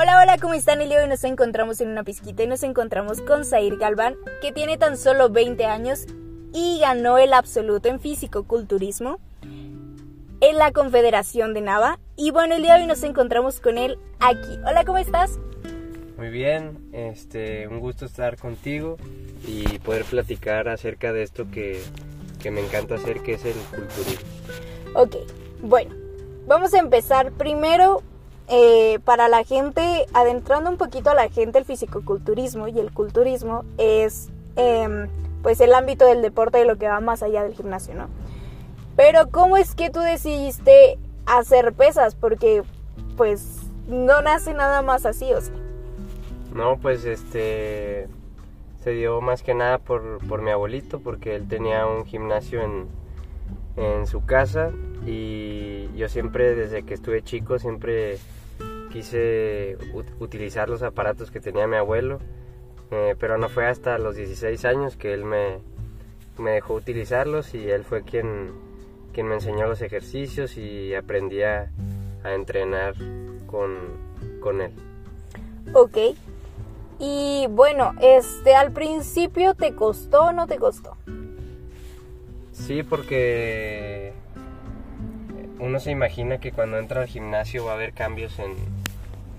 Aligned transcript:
Hola, 0.00 0.20
hola, 0.22 0.38
¿cómo 0.38 0.54
están? 0.54 0.80
El 0.80 0.90
día 0.90 0.98
de 0.98 1.04
hoy 1.04 1.10
nos 1.10 1.24
encontramos 1.24 1.80
en 1.80 1.88
una 1.88 2.04
pizquita 2.04 2.44
y 2.44 2.46
nos 2.46 2.62
encontramos 2.62 3.20
con 3.20 3.44
Zair 3.44 3.78
Galván, 3.78 4.14
que 4.40 4.52
tiene 4.52 4.78
tan 4.78 4.96
solo 4.96 5.28
20 5.28 5.64
años 5.64 6.06
y 6.54 6.78
ganó 6.78 7.18
el 7.18 7.32
absoluto 7.32 7.88
en 7.88 7.98
físico-culturismo 7.98 9.18
en 9.42 10.56
la 10.56 10.70
Confederación 10.70 11.52
de 11.52 11.62
Nava. 11.62 11.98
Y 12.14 12.30
bueno, 12.30 12.54
el 12.54 12.62
día 12.62 12.74
de 12.74 12.82
hoy 12.82 12.86
nos 12.86 13.02
encontramos 13.02 13.58
con 13.58 13.76
él 13.76 13.98
aquí. 14.20 14.60
Hola, 14.64 14.84
¿cómo 14.84 14.98
estás? 14.98 15.40
Muy 16.16 16.28
bien, 16.28 16.78
este, 16.92 17.66
un 17.66 17.80
gusto 17.80 18.04
estar 18.04 18.36
contigo 18.36 18.98
y 19.48 19.80
poder 19.80 20.04
platicar 20.04 20.68
acerca 20.68 21.12
de 21.12 21.24
esto 21.24 21.50
que, 21.50 21.82
que 22.40 22.52
me 22.52 22.60
encanta 22.60 22.94
hacer, 22.94 23.20
que 23.20 23.32
es 23.32 23.44
el 23.44 23.54
culturismo. 23.74 24.28
Ok, 24.94 25.16
bueno, 25.60 25.92
vamos 26.46 26.72
a 26.72 26.78
empezar 26.78 27.32
primero 27.32 28.04
eh, 28.48 28.98
para 29.04 29.28
la 29.28 29.44
gente, 29.44 30.06
adentrando 30.14 30.70
un 30.70 30.78
poquito 30.78 31.10
a 31.10 31.14
la 31.14 31.28
gente, 31.28 31.58
el 31.58 31.64
fisicoculturismo 31.64 32.68
y 32.68 32.78
el 32.78 32.92
culturismo 32.92 33.64
es 33.76 34.30
em, 34.56 35.08
pues 35.42 35.60
el 35.60 35.74
ámbito 35.74 36.06
del 36.06 36.22
deporte 36.22 36.58
de 36.58 36.64
lo 36.64 36.76
que 36.76 36.88
va 36.88 37.00
más 37.00 37.22
allá 37.22 37.42
del 37.42 37.54
gimnasio, 37.54 37.94
¿no? 37.94 38.08
Pero 38.96 39.30
¿cómo 39.30 39.56
es 39.56 39.74
que 39.74 39.90
tú 39.90 40.00
decidiste 40.00 40.98
hacer 41.26 41.72
pesas? 41.74 42.14
Porque 42.14 42.62
pues 43.16 43.58
no 43.86 44.22
nace 44.22 44.54
nada 44.54 44.82
más 44.82 45.06
así, 45.06 45.32
o 45.32 45.40
sea. 45.40 45.54
No, 46.54 46.78
pues 46.78 47.04
este 47.04 48.08
se 48.82 48.90
dio 48.90 49.20
más 49.20 49.42
que 49.42 49.54
nada 49.54 49.78
por, 49.78 50.26
por 50.26 50.40
mi 50.40 50.50
abuelito, 50.50 51.00
porque 51.00 51.36
él 51.36 51.48
tenía 51.48 51.86
un 51.86 52.06
gimnasio 52.06 52.62
en, 52.62 52.86
en 53.78 54.06
su 54.06 54.24
casa 54.24 54.70
y 55.06 55.88
yo 55.96 56.08
siempre 56.08 56.54
desde 56.54 56.82
que 56.82 56.94
estuve 56.94 57.22
chico 57.22 57.58
siempre 57.58 58.18
quise 58.92 59.76
utilizar 60.18 60.68
los 60.68 60.82
aparatos 60.82 61.30
que 61.30 61.40
tenía 61.40 61.66
mi 61.66 61.76
abuelo, 61.76 62.18
eh, 62.90 63.14
pero 63.18 63.38
no 63.38 63.48
fue 63.48 63.66
hasta 63.66 63.98
los 63.98 64.16
16 64.16 64.64
años 64.64 64.96
que 64.96 65.12
él 65.14 65.24
me, 65.24 65.58
me 66.38 66.52
dejó 66.52 66.74
utilizarlos 66.74 67.54
y 67.54 67.70
él 67.70 67.84
fue 67.84 68.02
quien, 68.02 68.50
quien 69.12 69.28
me 69.28 69.34
enseñó 69.34 69.66
los 69.66 69.82
ejercicios 69.82 70.56
y 70.56 70.94
aprendí 70.94 71.42
a, 71.42 71.70
a 72.24 72.32
entrenar 72.32 72.94
con, 73.46 73.76
con 74.40 74.60
él. 74.60 74.72
Ok. 75.72 75.98
Y 76.98 77.46
bueno, 77.50 77.92
este 78.00 78.56
al 78.56 78.72
principio 78.72 79.54
te 79.54 79.74
costó 79.74 80.24
o 80.24 80.32
no 80.32 80.46
te 80.46 80.56
costó? 80.56 80.96
Sí, 82.58 82.82
porque 82.82 84.12
uno 85.58 85.80
se 85.80 85.90
imagina 85.90 86.38
que 86.38 86.52
cuando 86.52 86.78
entra 86.78 87.02
al 87.02 87.06
gimnasio 87.06 87.64
va 87.64 87.72
a 87.72 87.74
haber 87.74 87.92
cambios 87.92 88.38
en, 88.38 88.54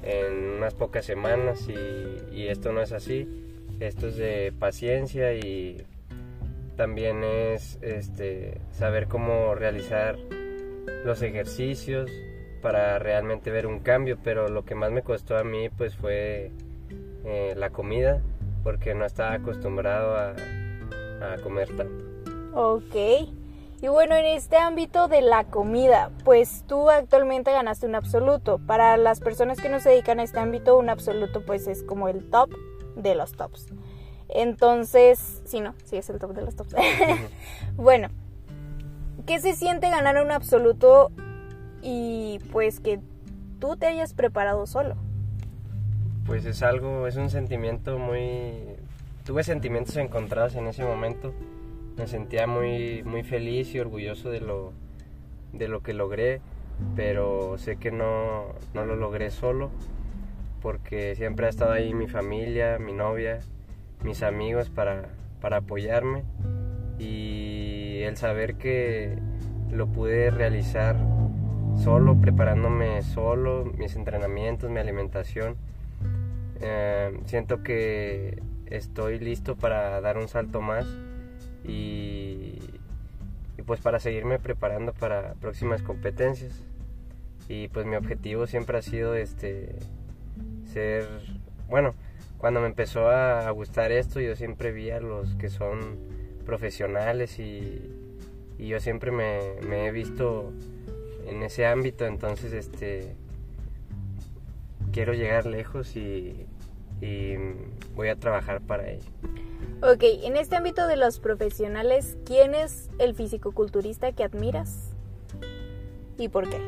en 0.03 0.58
unas 0.58 0.73
pocas 0.73 1.06
semanas 1.06 1.67
y, 1.67 2.47
esto 2.47 2.72
no 2.72 2.81
es 2.81 2.92
así. 2.92 3.28
Esto 3.80 4.08
es 4.08 4.17
de 4.17 4.52
paciencia 4.58 5.34
y 5.34 5.86
también 6.75 7.23
es 7.23 7.78
este, 7.81 8.59
saber 8.72 9.08
cómo 9.08 9.53
realizar 9.53 10.17
los 11.06 11.22
ejercicios 11.22 12.09
para 12.62 13.00
realmente 13.00 13.52
ver 13.52 13.67
un 13.67 13.80
cambio, 13.80 14.17
pero 14.23 14.50
lo 14.50 14.66
que 14.66 14.75
más 14.75 14.92
me 14.92 15.03
costó 15.03 15.38
a 15.38 15.44
mí 15.44 15.70
pues 15.70 15.95
fue 15.95 16.52
eh, 17.25 17.53
la 17.56 17.70
comida, 17.70 18.22
porque 18.64 18.95
no 18.95 19.06
estaba 19.06 19.34
acostumbrado 19.34 20.16
a, 20.16 20.36
a 21.34 21.38
comer 21.38 21.70
tanto. 21.75 22.28
Ok. 22.53 22.95
Y 23.81 23.88
bueno, 23.88 24.16
en 24.16 24.25
este 24.25 24.58
ámbito 24.58 25.08
de 25.08 25.22
la 25.22 25.45
comida, 25.45 26.11
pues 26.25 26.66
tú 26.67 26.89
actualmente 26.89 27.52
ganaste 27.52 27.86
un 27.86 27.95
absoluto. 27.95 28.59
Para 28.59 28.97
las 28.97 29.22
personas 29.22 29.59
que 29.61 29.69
no 29.69 29.80
se 29.80 29.89
dedican 29.89 30.19
a 30.19 30.23
este 30.23 30.39
ámbito, 30.39 30.78
un 30.78 30.89
absoluto 30.89 31.46
pues 31.46 31.66
es 31.68 31.84
como 31.84 32.09
el 32.09 32.29
top 32.29 32.50
de 32.97 33.16
los 33.16 33.31
tops. 33.34 33.68
Entonces, 34.28 35.41
sí, 35.46 35.62
no, 35.62 35.75
sí 35.85 35.96
es 35.96 36.09
el 36.09 36.19
top 36.19 36.34
de 36.34 36.41
los 36.41 36.56
tops. 36.57 36.75
bueno, 37.78 38.09
¿qué 39.25 39.40
se 39.40 39.56
siente 39.56 39.90
ganar 39.90 40.22
un 40.22 40.31
absoluto 40.31 41.12
y 41.81 42.40
pues 42.51 42.81
que 42.81 43.00
tú 43.59 43.78
te 43.78 43.88
hayas 43.88 44.13
preparado 44.13 44.68
solo? 44.68 44.95
Pues 46.25 46.44
es 46.45 46.62
algo, 46.63 47.07
es 47.07 47.16
un 47.16 47.29
sentimiento 47.29 47.97
muy... 47.97 48.75
Tuve 49.25 49.44
sentimientos 49.44 49.95
encontrados 49.95 50.56
en 50.56 50.68
ese 50.68 50.84
momento 50.84 51.34
me 52.00 52.08
sentía 52.08 52.48
muy, 52.48 53.04
muy 53.04 53.24
feliz 53.24 53.76
y 53.76 53.80
orgulloso 53.80 54.30
de 54.30 54.40
lo, 54.40 54.72
de 55.52 55.68
lo 55.68 55.84
que 55.84 55.94
logré, 55.94 56.40
pero 56.96 57.58
sé 57.58 57.76
que 57.76 57.92
no, 57.92 58.46
no 58.74 58.86
lo 58.86 58.96
logré 58.96 59.32
solo, 59.32 59.70
porque 60.62 61.14
siempre 61.18 61.48
ha 61.48 61.50
estado 61.50 61.74
ahí 61.74 61.94
mi 61.94 62.08
familia, 62.08 62.80
mi 62.80 62.94
novia, 62.94 63.40
mis 64.02 64.24
amigos 64.24 64.70
para, 64.70 65.10
para 65.42 65.58
apoyarme 65.58 66.24
y 67.00 68.00
el 68.04 68.16
saber 68.16 68.56
que 68.56 69.20
lo 69.70 69.88
pude 69.88 70.31
realizar 70.31 70.96
solo, 71.84 72.16
preparándome 72.22 73.02
solo, 73.02 73.66
mis 73.78 73.98
entrenamientos, 73.98 74.72
mi 74.72 74.80
alimentación. 74.80 75.58
Eh, 76.62 77.20
siento 77.26 77.62
que 77.62 78.42
estoy 78.68 79.20
listo 79.20 79.58
para 79.58 80.00
dar 80.00 80.18
un 80.18 80.30
salto 80.30 80.62
más 80.62 80.88
y, 81.66 82.59
pues 83.66 83.81
para 83.81 84.00
seguirme 84.00 84.40
preparando 84.40 84.94
para 84.94 85.34
próximas 85.36 85.81
competencias. 85.84 86.64
Y 87.47 87.68
pues 87.68 87.86
mi 87.86 87.96
objetivo 87.96 88.47
siempre 88.47 88.78
ha 88.78 88.81
sido 88.81 89.16
este 89.16 89.75
ser, 90.72 91.08
bueno, 91.68 91.94
cuando 92.38 92.62
me 92.62 92.68
empezó 92.68 93.09
a 93.09 93.50
gustar 93.52 93.92
esto 93.92 94.19
yo 94.22 94.36
siempre 94.36 94.72
vi 94.72 94.92
a 94.92 95.00
los 95.00 95.36
que 95.36 95.50
son 95.50 95.98
profesionales 96.50 97.38
y, 97.38 97.80
yo 98.58 98.80
siempre 98.80 99.12
me, 99.12 99.88
he 99.88 99.92
visto 99.92 100.52
en 101.28 101.44
ese 101.44 101.68
ámbito, 101.68 102.08
entonces 102.08 102.53
este 102.53 103.16
quiero 104.92 105.14
llegar 105.14 105.46
lejos 105.46 105.96
y, 105.96 106.48
y 107.02 107.36
voy 107.96 108.08
a 108.08 108.16
trabajar 108.16 108.62
para 108.62 108.90
ello. 108.90 109.06
Ok, 109.81 110.03
en 110.24 110.36
este 110.36 110.56
ámbito 110.56 110.88
de 110.88 110.97
los 110.97 111.20
profesionales, 111.20 112.18
¿quién 112.25 112.53
es 112.53 112.90
el 113.00 113.16
fisicoculturista 113.16 114.12
que 114.12 114.24
admiras? 114.24 114.92
¿Y 116.18 116.28
por 116.28 116.50
qué? 116.50 116.59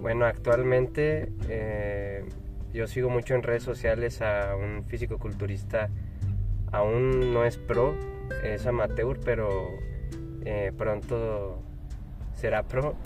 Bueno, 0.00 0.24
actualmente 0.24 1.32
eh, 1.48 2.24
yo 2.72 2.88
sigo 2.88 3.08
mucho 3.08 3.34
en 3.34 3.44
redes 3.44 3.62
sociales 3.62 4.20
a 4.20 4.56
un 4.56 4.84
fisicoculturista, 4.84 5.90
aún 6.72 7.32
no 7.32 7.44
es 7.44 7.56
pro, 7.56 7.94
es 8.42 8.66
amateur, 8.66 9.20
pero 9.24 9.68
eh, 10.44 10.72
pronto 10.76 11.62
será 12.34 12.64
pro. 12.64 12.96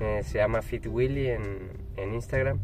Eh, 0.00 0.22
se 0.24 0.38
llama 0.38 0.62
Fit 0.62 0.86
Willy 0.86 1.28
en, 1.28 1.70
en 1.96 2.14
Instagram. 2.14 2.60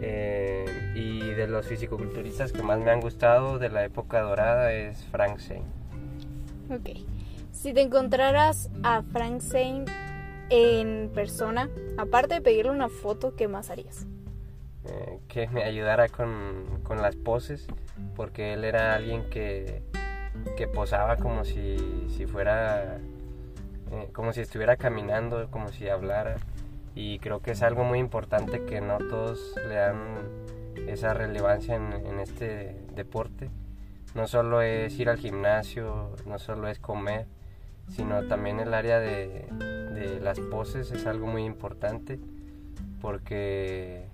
Eh, 0.00 0.92
y 0.94 1.30
de 1.30 1.46
los 1.48 1.66
fisicoculturistas 1.66 2.52
que 2.52 2.62
más 2.62 2.78
me 2.78 2.90
han 2.90 3.00
gustado 3.00 3.58
de 3.58 3.68
la 3.68 3.84
época 3.84 4.20
dorada 4.20 4.72
es 4.72 5.04
Frank 5.06 5.38
Zane. 5.38 5.62
Ok. 6.70 6.90
Si 7.52 7.72
te 7.72 7.80
encontraras 7.80 8.70
a 8.82 9.02
Frank 9.02 9.40
Zane 9.40 9.86
en 10.50 11.10
persona, 11.12 11.68
aparte 11.96 12.34
de 12.34 12.40
pedirle 12.40 12.70
una 12.70 12.88
foto, 12.88 13.34
¿qué 13.34 13.48
más 13.48 13.70
harías? 13.70 14.06
Eh, 14.84 15.18
que 15.28 15.48
me 15.48 15.64
ayudara 15.64 16.08
con, 16.08 16.80
con, 16.84 17.02
las 17.02 17.16
poses, 17.16 17.66
porque 18.14 18.54
él 18.54 18.64
era 18.64 18.94
alguien 18.94 19.28
que, 19.28 19.82
que 20.56 20.68
posaba 20.68 21.16
como 21.16 21.44
si, 21.44 22.06
si 22.16 22.26
fuera, 22.26 22.98
eh, 23.90 24.08
como 24.12 24.32
si 24.32 24.40
estuviera 24.40 24.76
caminando, 24.76 25.50
como 25.50 25.68
si 25.68 25.88
hablara 25.88 26.36
y 26.98 27.20
creo 27.20 27.40
que 27.40 27.52
es 27.52 27.62
algo 27.62 27.84
muy 27.84 28.00
importante 28.00 28.64
que 28.64 28.80
no 28.80 28.98
todos 28.98 29.54
le 29.68 29.76
dan 29.76 29.98
esa 30.88 31.14
relevancia 31.14 31.76
en, 31.76 32.18
este 32.18 32.76
deporte. 32.96 33.50
No 34.16 34.26
solo 34.26 34.62
es 34.62 34.98
ir 34.98 35.08
al 35.08 35.16
gimnasio, 35.16 36.16
no 36.26 36.40
solo 36.40 36.66
es 36.66 36.80
comer, 36.80 37.28
sino 37.86 38.24
también 38.26 38.58
el 38.58 38.74
área 38.74 38.98
de, 38.98 39.46
las 40.20 40.40
poses 40.40 40.90
es 40.90 41.06
algo 41.06 41.28
muy 41.28 41.44
importante 41.44 42.18
porque 43.00 44.06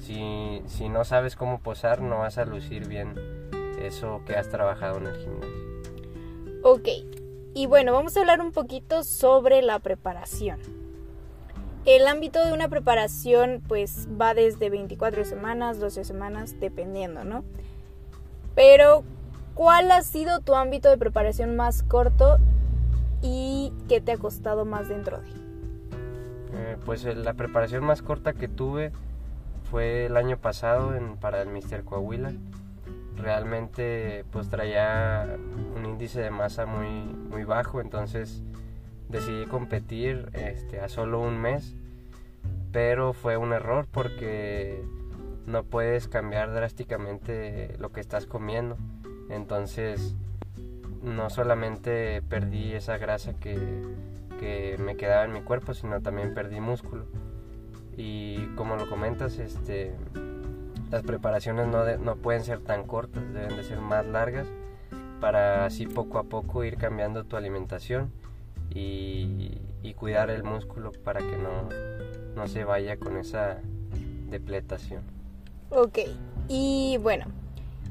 si, 0.00 0.62
si, 0.66 0.88
no 0.88 1.04
sabes 1.04 1.36
cómo 1.36 1.60
posar 1.60 2.00
no 2.00 2.20
vas 2.20 2.38
a 2.38 2.46
lucir 2.46 2.88
bien 2.88 3.14
eso 3.82 4.22
que 4.26 4.34
has 4.34 4.48
trabajado 4.48 4.96
en 4.96 5.08
el 5.08 5.16
gimnasio. 5.16 6.62
Ok, 6.62 6.88
y 7.52 7.66
bueno, 7.66 7.92
vamos 7.92 8.16
a 8.16 8.20
hablar 8.20 8.40
un 8.40 8.52
poquito 8.52 9.04
sobre 9.04 9.60
la 9.60 9.78
preparación. 9.78 10.83
El 11.86 12.06
ámbito 12.06 12.42
de 12.42 12.52
una 12.54 12.68
preparación 12.68 13.62
pues 13.68 14.08
va 14.18 14.32
desde 14.32 14.70
24 14.70 15.24
semanas, 15.26 15.80
12 15.80 16.04
semanas, 16.04 16.58
dependiendo, 16.58 17.24
¿no? 17.24 17.44
Pero, 18.54 19.04
¿cuál 19.54 19.90
ha 19.90 20.00
sido 20.02 20.40
tu 20.40 20.54
ámbito 20.54 20.88
de 20.88 20.96
preparación 20.96 21.56
más 21.56 21.82
corto 21.82 22.38
y 23.20 23.72
qué 23.88 24.00
te 24.00 24.12
ha 24.12 24.16
costado 24.16 24.64
más 24.64 24.88
dentro 24.88 25.18
de? 25.18 25.28
Eh, 26.54 26.76
pues 26.86 27.04
la 27.04 27.34
preparación 27.34 27.84
más 27.84 28.00
corta 28.00 28.32
que 28.32 28.48
tuve 28.48 28.92
fue 29.70 30.06
el 30.06 30.16
año 30.16 30.38
pasado 30.38 30.92
para 31.20 31.42
el 31.42 31.48
Mister 31.48 31.84
Coahuila. 31.84 32.32
Realmente 33.16 34.24
pues 34.30 34.48
traía 34.48 35.36
un 35.76 35.84
índice 35.84 36.20
de 36.20 36.30
masa 36.30 36.64
muy, 36.64 36.88
muy 37.30 37.44
bajo, 37.44 37.80
entonces 37.80 38.42
decidí 39.14 39.46
competir 39.46 40.28
este, 40.32 40.80
a 40.80 40.88
solo 40.88 41.20
un 41.20 41.40
mes, 41.40 41.76
pero 42.72 43.12
fue 43.12 43.36
un 43.36 43.52
error 43.52 43.86
porque 43.90 44.82
no 45.46 45.62
puedes 45.62 46.08
cambiar 46.08 46.52
drásticamente 46.52 47.76
lo 47.78 47.92
que 47.92 48.00
estás 48.00 48.26
comiendo. 48.26 48.76
Entonces 49.30 50.16
no 51.02 51.30
solamente 51.30 52.22
perdí 52.22 52.72
esa 52.72 52.98
grasa 52.98 53.34
que, 53.34 53.56
que 54.40 54.76
me 54.78 54.96
quedaba 54.96 55.24
en 55.24 55.32
mi 55.32 55.42
cuerpo, 55.42 55.74
sino 55.74 56.00
también 56.02 56.34
perdí 56.34 56.58
músculo. 56.60 57.04
Y 57.96 58.46
como 58.56 58.74
lo 58.74 58.88
comentas, 58.88 59.38
este, 59.38 59.94
las 60.90 61.04
preparaciones 61.04 61.68
no, 61.68 61.84
no 61.98 62.16
pueden 62.16 62.42
ser 62.42 62.58
tan 62.58 62.84
cortas, 62.84 63.22
deben 63.32 63.56
de 63.56 63.62
ser 63.62 63.78
más 63.78 64.04
largas 64.06 64.48
para 65.20 65.66
así 65.66 65.86
poco 65.86 66.18
a 66.18 66.24
poco 66.24 66.64
ir 66.64 66.76
cambiando 66.76 67.22
tu 67.22 67.36
alimentación 67.36 68.10
y, 68.74 69.60
cuidar 69.96 70.28
el 70.28 70.42
músculo 70.42 70.90
para 70.92 71.20
que 71.20 71.36
no, 71.38 71.68
no 72.34 72.48
se 72.48 72.64
vaya 72.64 72.96
con 72.98 73.16
esa 73.16 73.60
depletación. 74.28 75.02
Ok, 75.70 76.00
y 76.48 76.98
bueno, 77.00 77.26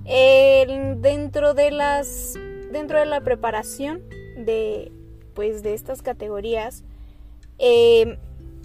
dentro 0.05 1.53
de 1.53 1.71
las 1.71 2.37
dentro 2.71 2.99
de 2.99 3.05
la 3.05 3.21
preparación 3.21 4.01
de 4.37 4.91
pues 5.33 5.63
de 5.63 5.73
estas 5.73 6.01
categorías 6.01 6.83
eh, 7.57 8.17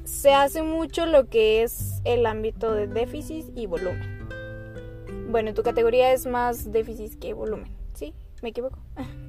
se 0.05 0.35
hace 0.35 0.63
mucho 0.63 1.07
lo 1.07 1.29
que 1.29 1.63
es 1.63 2.01
el 2.05 2.27
ámbito 2.27 2.73
de 2.73 2.87
déficit 2.87 3.47
y 3.57 3.67
volumen. 3.67 4.19
Bueno, 5.31 5.53
tu 5.53 5.63
categoría 5.63 6.13
es 6.13 6.27
más 6.27 6.73
déficit 6.73 7.19
que 7.19 7.35
volumen, 7.35 7.71
¿sí? 7.93 8.15
¿Me 8.43 8.49
equivoco? 8.49 8.79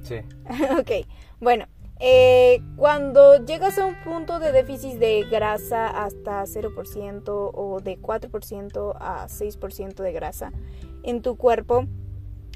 Sí. 0.02 0.16
ok, 0.78 1.06
bueno, 1.40 1.66
eh, 2.02 2.62
cuando 2.76 3.44
llegas 3.44 3.78
a 3.78 3.84
un 3.84 3.94
punto 4.02 4.38
de 4.38 4.52
déficit 4.52 4.94
de 4.94 5.26
grasa 5.30 5.86
hasta 5.86 6.42
0% 6.44 7.50
o 7.52 7.80
de 7.80 8.00
4% 8.00 8.96
a 8.98 9.28
6% 9.28 9.94
de 10.02 10.12
grasa 10.12 10.50
en 11.02 11.20
tu 11.20 11.36
cuerpo, 11.36 11.84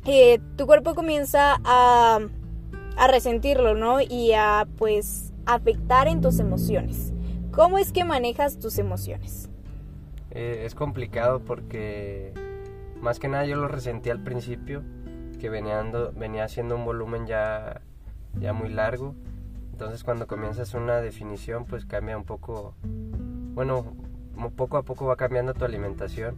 eh, 0.06 0.40
tu 0.56 0.64
cuerpo 0.64 0.94
comienza 0.94 1.60
a, 1.62 2.20
resentirlo, 3.06 3.74
¿no? 3.74 4.00
Y 4.00 4.32
a 4.32 4.66
pues 4.78 5.34
afectar 5.44 6.08
en 6.08 6.22
tus 6.22 6.38
emociones. 6.38 7.12
¿Cómo 7.50 7.76
es 7.76 7.92
que 7.92 8.04
manejas 8.04 8.58
tus 8.58 8.78
emociones? 8.78 9.50
Eh, 10.30 10.62
es 10.64 10.74
complicado 10.74 11.40
porque 11.40 12.32
más 13.02 13.18
que 13.18 13.28
nada 13.28 13.44
yo 13.44 13.56
lo 13.56 13.68
resentí 13.68 14.08
al 14.08 14.22
principio, 14.22 14.82
que 15.38 15.50
venía, 15.50 15.82
venía 16.16 16.44
haciendo 16.44 16.76
un 16.76 16.86
volumen 16.86 17.26
ya 17.26 17.82
muy 18.54 18.70
largo. 18.70 19.14
Entonces 19.74 20.04
cuando 20.04 20.28
comienzas 20.28 20.72
una 20.74 21.00
definición 21.00 21.64
pues 21.64 21.84
cambia 21.84 22.16
un 22.16 22.22
poco, 22.22 22.76
bueno, 22.84 23.92
poco 24.54 24.76
a 24.76 24.84
poco 24.84 25.06
va 25.06 25.16
cambiando 25.16 25.52
tu 25.52 25.64
alimentación. 25.64 26.36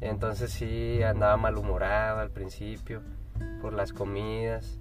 Entonces 0.00 0.50
sí 0.50 1.00
andaba 1.04 1.36
malhumorado 1.36 2.18
al 2.18 2.30
principio 2.30 3.00
por 3.62 3.74
las 3.74 3.92
comidas 3.92 4.80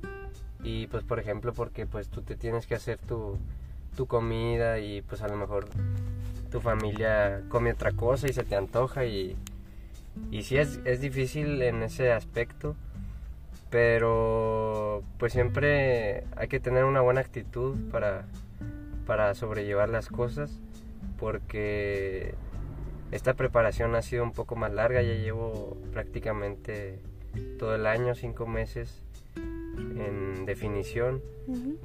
y 0.63 0.87
pues 0.87 1.03
por 1.03 1.19
ejemplo 1.19 1.53
porque 1.53 1.85
pues 1.85 2.09
tú 2.09 2.23
te 2.23 2.35
tienes 2.35 2.65
que 2.65 2.73
hacer 2.73 2.97
tu, 2.97 3.37
tu 3.95 4.07
comida 4.07 4.79
y 4.79 5.03
pues 5.03 5.21
a 5.21 5.27
lo 5.27 5.35
mejor 5.35 5.67
tu 6.49 6.61
familia 6.61 7.43
come 7.47 7.73
otra 7.73 7.91
cosa 7.91 8.27
y 8.27 8.33
se 8.33 8.43
te 8.43 8.55
antoja 8.55 9.05
y, 9.05 9.37
y 10.31 10.41
sí 10.41 10.57
es, 10.57 10.79
es 10.83 10.99
difícil 10.99 11.61
en 11.61 11.83
ese 11.83 12.11
aspecto 12.11 12.75
pero 13.73 15.01
pues 15.17 15.33
siempre 15.33 16.25
hay 16.35 16.47
que 16.47 16.59
tener 16.59 16.83
una 16.83 17.01
buena 17.01 17.21
actitud 17.21 17.75
para, 17.89 18.27
para 19.07 19.33
sobrellevar 19.33 19.89
las 19.89 20.09
cosas 20.09 20.61
porque 21.17 22.35
esta 23.11 23.33
preparación 23.33 23.95
ha 23.95 24.03
sido 24.03 24.25
un 24.25 24.31
poco 24.31 24.55
más 24.55 24.71
larga, 24.71 25.01
ya 25.01 25.15
llevo 25.15 25.75
prácticamente 25.91 26.99
todo 27.57 27.73
el 27.73 27.87
año, 27.87 28.13
cinco 28.13 28.45
meses 28.45 29.01
en 29.35 30.45
definición 30.45 31.23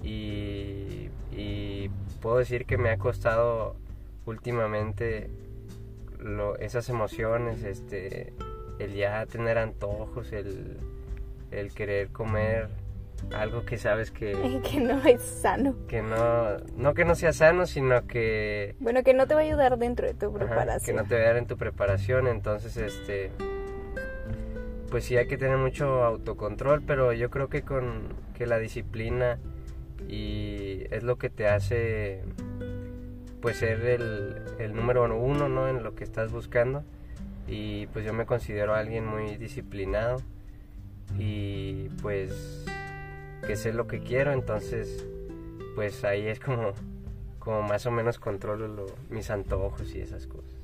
y, 0.03 1.09
puedo 2.21 2.37
decir 2.37 2.67
que 2.67 2.77
me 2.77 2.91
ha 2.91 2.99
costado 2.99 3.77
últimamente 4.27 5.31
esas 6.61 6.91
emociones, 6.91 7.63
este, 7.63 8.35
el 8.79 8.93
ya 8.93 9.25
tener 9.25 9.57
antojos, 9.57 10.33
el, 10.33 10.77
el 11.51 11.73
querer 11.73 12.11
comer 12.11 12.69
algo 13.35 13.65
que 13.65 13.79
sabes 13.79 14.11
que... 14.11 14.61
que 14.71 14.81
no 14.81 15.03
es 15.05 15.23
sano. 15.23 15.75
Que 15.87 16.03
no, 16.03 16.59
no 16.77 16.95
que 16.95 17.05
no 17.05 17.15
sea 17.15 17.33
sano, 17.33 17.67
sino 17.67 18.07
que... 18.07 18.77
Bueno, 18.79 19.03
que 19.03 19.15
no 19.15 19.27
te 19.27 19.35
va 19.35 19.41
a 19.41 19.45
ayudar 19.45 19.79
dentro 19.79 20.07
de 20.07 20.15
tu 20.15 20.33
preparación. 20.33 20.97
que 20.97 21.03
no 21.03 21.09
te 21.09 21.15
va 21.15 21.21
a 21.21 21.25
ayudar 21.25 21.37
en 21.39 21.47
tu 21.47 21.57
preparación, 21.57 22.27
entonces 22.27 22.77
este... 22.77 23.31
Pues 24.91 25.05
sí 25.05 25.19
hay 25.19 25.27
que 25.27 25.37
tener 25.37 25.59
mucho 25.59 26.03
autocontrol, 26.03 26.83
pero 26.83 27.13
yo 27.13 27.29
creo 27.29 27.49
que 27.49 27.61
con 27.63 28.15
que 28.35 28.47
la 28.47 28.59
disciplina 28.59 29.39
y 30.09 30.85
es 30.91 31.03
lo 31.03 31.19
que 31.19 31.29
te 31.29 31.47
hace 31.47 32.23
pues 33.43 33.59
ser 33.59 33.85
el, 33.85 34.41
el 34.59 34.75
número 34.75 35.05
uno 35.15 35.49
¿no? 35.49 35.69
en 35.69 35.83
lo 35.83 35.95
que 35.95 36.05
estás 36.05 36.33
buscando 36.33 36.85
y 37.47 37.87
pues 37.89 38.05
yo 38.05 38.15
me 38.15 38.25
considero 38.25 38.75
alguien 38.75 39.07
muy 39.07 39.37
disciplinado 39.37 40.23
y 41.19 41.89
pues 42.01 42.65
que 43.47 43.57
sé 43.57 43.73
lo 43.73 43.87
que 43.87 44.01
quiero, 44.01 44.33
entonces 44.33 45.07
pues 45.75 46.05
ahí 46.05 46.27
es 46.27 46.41
como, 46.41 46.73
como 47.39 47.63
más 47.63 47.87
o 47.87 47.91
menos 47.91 48.19
controlo 48.19 48.87
mis 49.11 49.31
antojos 49.31 49.95
y 49.95 50.01
esas 50.01 50.27
cosas. 50.27 50.59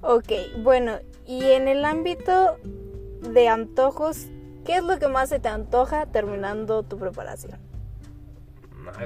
Ok, 0.00 0.32
bueno, 0.62 0.98
y 1.26 1.42
en 1.52 1.66
el 1.66 1.84
ámbito 1.84 2.58
de 3.32 3.48
antojos, 3.48 4.26
¿qué 4.64 4.76
es 4.76 4.84
lo 4.84 4.98
que 4.98 5.08
más 5.08 5.30
se 5.30 5.38
te 5.38 5.48
antoja 5.48 6.06
terminando 6.06 6.82
tu 6.82 6.98
preparación? 6.98 7.58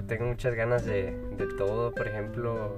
tengo 0.09 0.27
muchas 0.27 0.55
ganas 0.55 0.85
de, 0.85 1.17
de 1.37 1.47
todo, 1.57 1.95
por 1.95 2.09
ejemplo, 2.09 2.77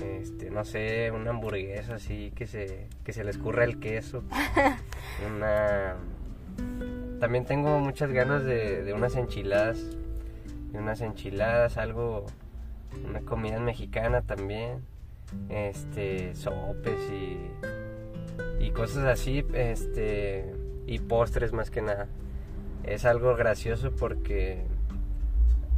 este, 0.00 0.48
no 0.48 0.64
sé, 0.64 1.10
una 1.10 1.30
hamburguesa 1.30 1.96
así 1.96 2.30
que 2.36 2.46
se, 2.46 2.86
que 3.04 3.12
se 3.12 3.24
le 3.24 3.30
escurra 3.30 3.64
el 3.64 3.80
queso, 3.80 4.22
una 5.26 5.96
también 7.18 7.44
tengo 7.44 7.78
muchas 7.80 8.10
ganas 8.10 8.44
de, 8.44 8.92
unas 8.94 9.16
enchiladas, 9.16 9.78
de 10.72 10.78
unas 10.78 11.00
enchiladas, 11.00 11.76
algo, 11.76 12.26
una 13.04 13.20
comida 13.20 13.58
mexicana 13.58 14.22
también, 14.22 14.82
este, 15.48 16.34
sopes 16.34 17.00
y, 17.10 18.64
y 18.64 18.70
cosas 18.70 19.04
así, 19.04 19.44
este, 19.52 20.54
y 20.86 21.00
postres 21.00 21.52
más 21.52 21.70
que 21.70 21.82
nada. 21.82 22.06
Es 22.84 23.04
algo 23.04 23.36
gracioso 23.36 23.90
porque 23.92 24.62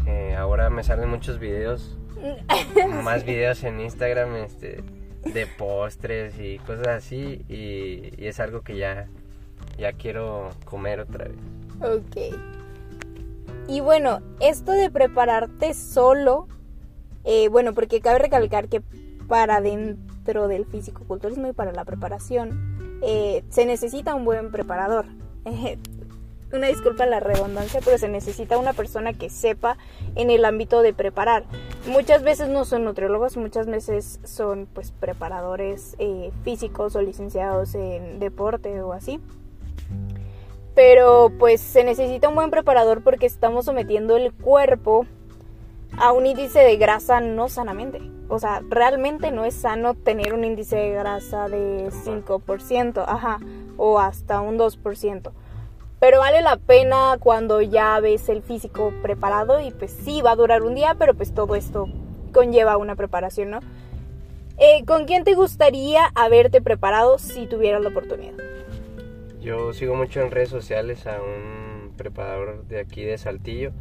eh, 0.06 0.36
ahora 0.36 0.70
me 0.70 0.84
salen 0.84 1.08
muchos 1.08 1.38
videos, 1.38 1.98
más 3.02 3.24
videos 3.24 3.64
en 3.64 3.80
Instagram, 3.80 4.36
este, 4.36 4.84
de 5.24 5.46
postres 5.46 6.38
y 6.38 6.58
cosas 6.58 6.88
así, 6.88 7.44
y 7.48 8.26
es 8.26 8.40
algo 8.40 8.60
que 8.60 8.76
ya 8.76 9.08
ya 9.80 9.92
quiero 9.94 10.50
comer 10.64 11.00
otra 11.00 11.24
vez. 11.24 11.38
Ok. 11.80 12.36
Y 13.66 13.80
bueno, 13.80 14.20
esto 14.40 14.72
de 14.72 14.90
prepararte 14.90 15.74
solo, 15.74 16.46
eh, 17.24 17.48
bueno, 17.48 17.72
porque 17.72 18.00
cabe 18.00 18.18
recalcar 18.18 18.68
que 18.68 18.82
para 19.26 19.60
dentro 19.60 20.48
del 20.48 20.66
físico-culturismo 20.66 21.48
y 21.48 21.52
para 21.52 21.72
la 21.72 21.84
preparación 21.84 22.98
eh, 23.02 23.42
se 23.48 23.64
necesita 23.64 24.14
un 24.14 24.24
buen 24.24 24.50
preparador. 24.52 25.06
una 26.52 26.66
disculpa 26.66 27.06
la 27.06 27.20
redundancia, 27.20 27.80
pero 27.82 27.96
se 27.96 28.08
necesita 28.08 28.58
una 28.58 28.72
persona 28.72 29.12
que 29.12 29.30
sepa 29.30 29.78
en 30.16 30.30
el 30.30 30.44
ámbito 30.44 30.82
de 30.82 30.92
preparar. 30.92 31.44
Muchas 31.86 32.22
veces 32.22 32.48
no 32.48 32.64
son 32.64 32.84
nutriólogos, 32.84 33.36
muchas 33.36 33.66
veces 33.66 34.18
son 34.24 34.66
pues 34.66 34.90
preparadores 34.90 35.94
eh, 35.98 36.32
físicos 36.42 36.96
o 36.96 37.02
licenciados 37.02 37.74
en 37.76 38.18
deporte 38.18 38.82
o 38.82 38.92
así 38.92 39.20
pero 40.74 41.32
pues 41.38 41.60
se 41.60 41.84
necesita 41.84 42.28
un 42.28 42.34
buen 42.34 42.50
preparador 42.50 43.02
porque 43.02 43.26
estamos 43.26 43.64
sometiendo 43.64 44.16
el 44.16 44.32
cuerpo 44.32 45.06
a 45.98 46.12
un 46.12 46.26
índice 46.26 46.60
de 46.60 46.76
grasa 46.76 47.20
no 47.20 47.48
sanamente. 47.48 48.00
O 48.28 48.38
sea, 48.38 48.62
realmente 48.68 49.32
no 49.32 49.44
es 49.44 49.54
sano 49.54 49.94
tener 49.94 50.34
un 50.34 50.44
índice 50.44 50.76
de 50.76 50.90
grasa 50.90 51.48
de 51.48 51.90
5%, 51.90 53.04
ajá, 53.06 53.40
o 53.76 53.98
hasta 53.98 54.40
un 54.40 54.56
2%. 54.56 55.32
Pero 55.98 56.20
vale 56.20 56.40
la 56.40 56.56
pena 56.56 57.18
cuando 57.20 57.60
ya 57.60 57.98
ves 58.00 58.28
el 58.28 58.42
físico 58.42 58.92
preparado 59.02 59.60
y 59.60 59.70
pues 59.72 59.90
sí, 59.90 60.22
va 60.22 60.30
a 60.30 60.36
durar 60.36 60.62
un 60.62 60.74
día, 60.74 60.94
pero 60.98 61.14
pues 61.14 61.34
todo 61.34 61.56
esto 61.56 61.88
conlleva 62.32 62.76
una 62.76 62.94
preparación, 62.94 63.50
¿no? 63.50 63.60
Eh, 64.56 64.84
¿Con 64.86 65.06
quién 65.06 65.24
te 65.24 65.34
gustaría 65.34 66.10
haberte 66.14 66.62
preparado 66.62 67.18
si 67.18 67.46
tuvieras 67.46 67.82
la 67.82 67.88
oportunidad? 67.88 68.34
Yo 69.40 69.72
sigo 69.72 69.94
mucho 69.94 70.20
en 70.20 70.30
redes 70.30 70.50
sociales 70.50 71.06
a 71.06 71.22
un 71.22 71.92
preparador 71.96 72.66
de 72.66 72.78
aquí 72.78 73.02
de 73.02 73.16
Saltillo. 73.16 73.72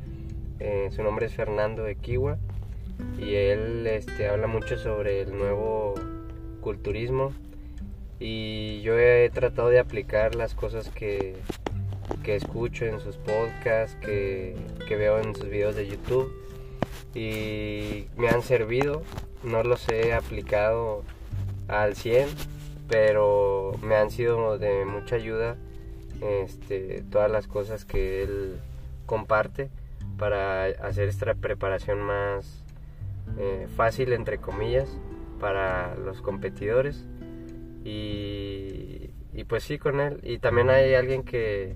Eh, 0.60 0.90
su 0.92 1.04
nombre 1.04 1.26
es 1.26 1.34
Fernando 1.34 1.84
de 1.84 1.96
Kiwa 1.96 2.38
y 3.18 3.36
él 3.36 3.86
este, 3.88 4.30
habla 4.30 4.48
mucho 4.48 4.78
sobre 4.78 5.22
el 5.22 5.38
nuevo 5.38 5.96
culturismo. 6.62 7.34
Y 8.22 8.80
yo 8.82 8.98
he 8.98 9.30
tratado 9.32 9.68
de 9.68 9.80
aplicar 9.80 10.34
las 10.34 10.56
cosas 10.56 10.90
que, 10.90 11.36
que 12.24 12.38
escucho 12.38 12.86
en 12.86 13.02
sus 13.02 13.18
podcasts, 13.18 13.98
que, 14.00 14.56
que, 14.88 14.96
veo 14.96 15.20
en 15.20 15.36
sus 15.36 15.50
videos 15.50 15.76
de 15.76 15.88
YouTube. 15.88 16.32
Y 17.14 18.08
me 18.16 18.30
han 18.30 18.44
servido, 18.44 19.04
no 19.44 19.64
los 19.64 19.90
he 19.90 20.14
aplicado 20.14 21.04
al 21.68 21.96
100, 21.98 22.30
pero 22.90 23.72
me 23.82 23.96
han 23.96 24.12
sido 24.12 24.58
de 24.58 24.84
mucha 24.86 25.16
ayuda 25.16 25.56
este, 26.22 27.04
todas 27.10 27.32
las 27.32 27.48
cosas 27.48 27.86
que 27.86 28.24
él 28.24 28.58
comparte 29.06 29.70
para 30.18 30.66
hacer 30.66 31.08
esta 31.08 31.34
preparación 31.36 32.02
más 32.02 32.66
eh, 33.38 33.68
fácil, 33.76 34.14
entre 34.14 34.40
comillas, 34.40 34.90
para 35.40 35.96
los 35.96 36.22
competidores. 36.22 37.06
Y, 37.84 39.10
pues 39.48 39.64
sí, 39.64 39.80
con 39.80 40.00
él. 40.00 40.20
Y 40.24 40.40
también 40.40 40.70
hay 40.70 40.94
alguien 40.96 41.24
que, 41.24 41.76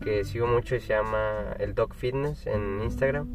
que 0.00 0.24
sigo 0.24 0.46
mucho 0.46 0.76
y 0.76 0.80
se 0.80 0.88
llama 0.94 1.54
el 1.58 1.74
Dog 1.74 1.94
Fitness 1.94 2.46
en 2.46 2.80
Instagram. 2.82 3.28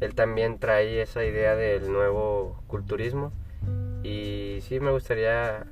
Él 0.00 0.14
también 0.14 0.58
trae 0.58 1.00
esa 1.00 1.24
idea 1.24 1.56
del 1.56 1.90
nuevo 1.90 2.62
culturismo. 2.66 3.32
Y 4.02 4.58
sí, 4.62 4.80
me 4.80 4.90
gustaría, 4.90 5.66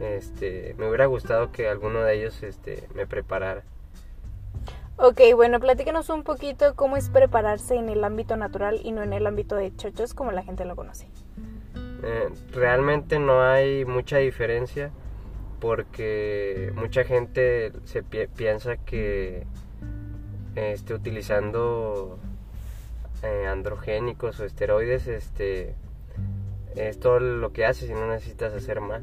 este, 0.00 0.74
me 0.78 0.88
hubiera 0.88 1.06
gustado 1.06 1.52
que 1.52 1.68
alguno 1.68 2.00
de 2.02 2.14
ellos 2.14 2.42
este, 2.42 2.88
me 2.94 3.06
preparara. 3.06 3.62
Ok, 4.96 5.20
bueno, 5.34 5.58
platícanos 5.58 6.08
un 6.08 6.22
poquito 6.22 6.76
cómo 6.76 6.96
es 6.96 7.10
prepararse 7.10 7.74
en 7.74 7.88
el 7.88 8.04
ámbito 8.04 8.36
natural 8.36 8.80
y 8.82 8.92
no 8.92 9.02
en 9.02 9.12
el 9.12 9.26
ámbito 9.26 9.56
de 9.56 9.74
chochos 9.74 10.14
como 10.14 10.30
la 10.30 10.44
gente 10.44 10.64
lo 10.64 10.76
conoce. 10.76 11.08
Eh, 12.04 12.28
realmente 12.52 13.18
no 13.18 13.42
hay 13.42 13.84
mucha 13.84 14.18
diferencia 14.18 14.92
porque 15.58 16.72
mucha 16.76 17.04
gente 17.04 17.72
se 17.84 18.02
piensa 18.02 18.76
que 18.76 19.46
esté 20.54 20.94
utilizando 20.94 22.18
eh, 23.22 23.46
androgénicos 23.46 24.38
o 24.38 24.44
esteroides 24.44 25.06
este 25.08 25.74
es 26.76 27.00
todo 27.00 27.18
lo 27.20 27.52
que 27.52 27.64
haces 27.64 27.88
y 27.88 27.94
no 27.94 28.06
necesitas 28.06 28.52
hacer 28.52 28.80
más 28.80 29.02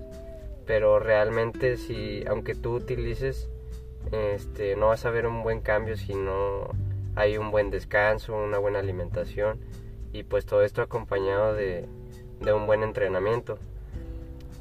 pero 0.71 0.99
realmente 0.99 1.75
si 1.75 2.23
aunque 2.27 2.55
tú 2.55 2.75
utilices 2.75 3.49
este, 4.13 4.77
no 4.77 4.87
vas 4.87 5.05
a 5.05 5.09
ver 5.09 5.27
un 5.27 5.43
buen 5.43 5.59
cambio 5.59 5.97
si 5.97 6.15
no 6.15 6.69
hay 7.13 7.37
un 7.37 7.51
buen 7.51 7.71
descanso, 7.71 8.33
una 8.33 8.57
buena 8.57 8.79
alimentación 8.79 9.59
y 10.13 10.23
pues 10.23 10.45
todo 10.45 10.61
esto 10.61 10.81
acompañado 10.81 11.55
de, 11.55 11.89
un 12.39 12.67
buen 12.67 12.83
entrenamiento. 12.83 13.59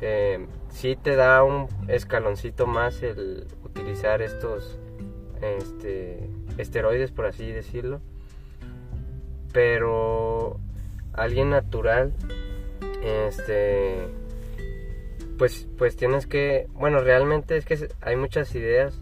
Eh, 0.01 0.49
sí 0.71 0.97
te 0.97 1.15
da 1.15 1.45
un 1.45 1.69
escaloncito 1.87 2.67
más 2.67 3.05
el 3.05 3.47
utilizar 3.63 4.21
estos 4.21 4.81
este, 5.41 6.29
esteroides, 6.59 7.13
por 7.13 7.27
así 7.27 7.53
decirlo, 7.53 8.01
pero 9.53 10.59
alguien 11.13 11.51
natural, 11.51 12.13
este, 13.01 14.09
pues, 15.41 15.67
pues 15.79 15.97
tienes 15.97 16.27
que, 16.27 16.69
bueno, 16.75 16.99
realmente 16.99 17.57
es 17.57 17.65
que 17.65 17.89
hay 18.03 18.15
muchas 18.15 18.55
ideas 18.55 19.01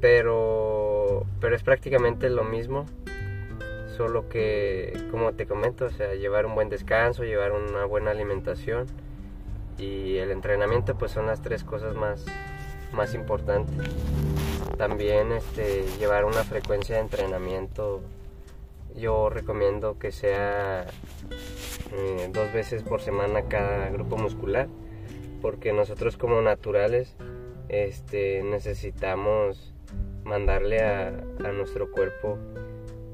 pero, 0.00 1.26
pero 1.40 1.56
es 1.56 1.64
prácticamente 1.64 2.30
lo 2.30 2.44
mismo, 2.44 2.86
solo 3.96 4.28
que, 4.28 4.96
como 5.10 5.32
te 5.32 5.46
comento, 5.46 5.86
o 5.86 5.90
sea, 5.90 6.14
llevar 6.14 6.46
un 6.46 6.54
buen 6.54 6.68
descanso, 6.68 7.24
llevar 7.24 7.50
una 7.50 7.84
buena 7.86 8.12
alimentación 8.12 8.86
y 9.78 10.18
el 10.18 10.30
entrenamiento 10.30 10.96
pues 10.96 11.10
son 11.10 11.26
las 11.26 11.42
tres 11.42 11.64
cosas 11.64 11.96
más, 11.96 12.24
más 12.92 13.14
importantes. 13.14 13.88
También 14.76 15.32
este, 15.32 15.84
llevar 15.98 16.24
una 16.24 16.44
frecuencia 16.44 16.94
de 16.94 17.00
entrenamiento, 17.00 18.00
yo 18.94 19.28
recomiendo 19.28 19.98
que 19.98 20.12
sea 20.12 20.86
eh, 21.92 22.30
dos 22.32 22.52
veces 22.52 22.84
por 22.84 23.00
semana 23.00 23.42
cada 23.48 23.90
grupo 23.90 24.16
muscular, 24.16 24.68
porque 25.40 25.72
nosotros 25.72 26.16
como 26.16 26.42
naturales 26.42 27.16
este, 27.68 28.42
necesitamos 28.42 29.74
mandarle 30.24 30.80
a, 30.80 31.10
nuestro 31.52 31.90
cuerpo 31.90 32.38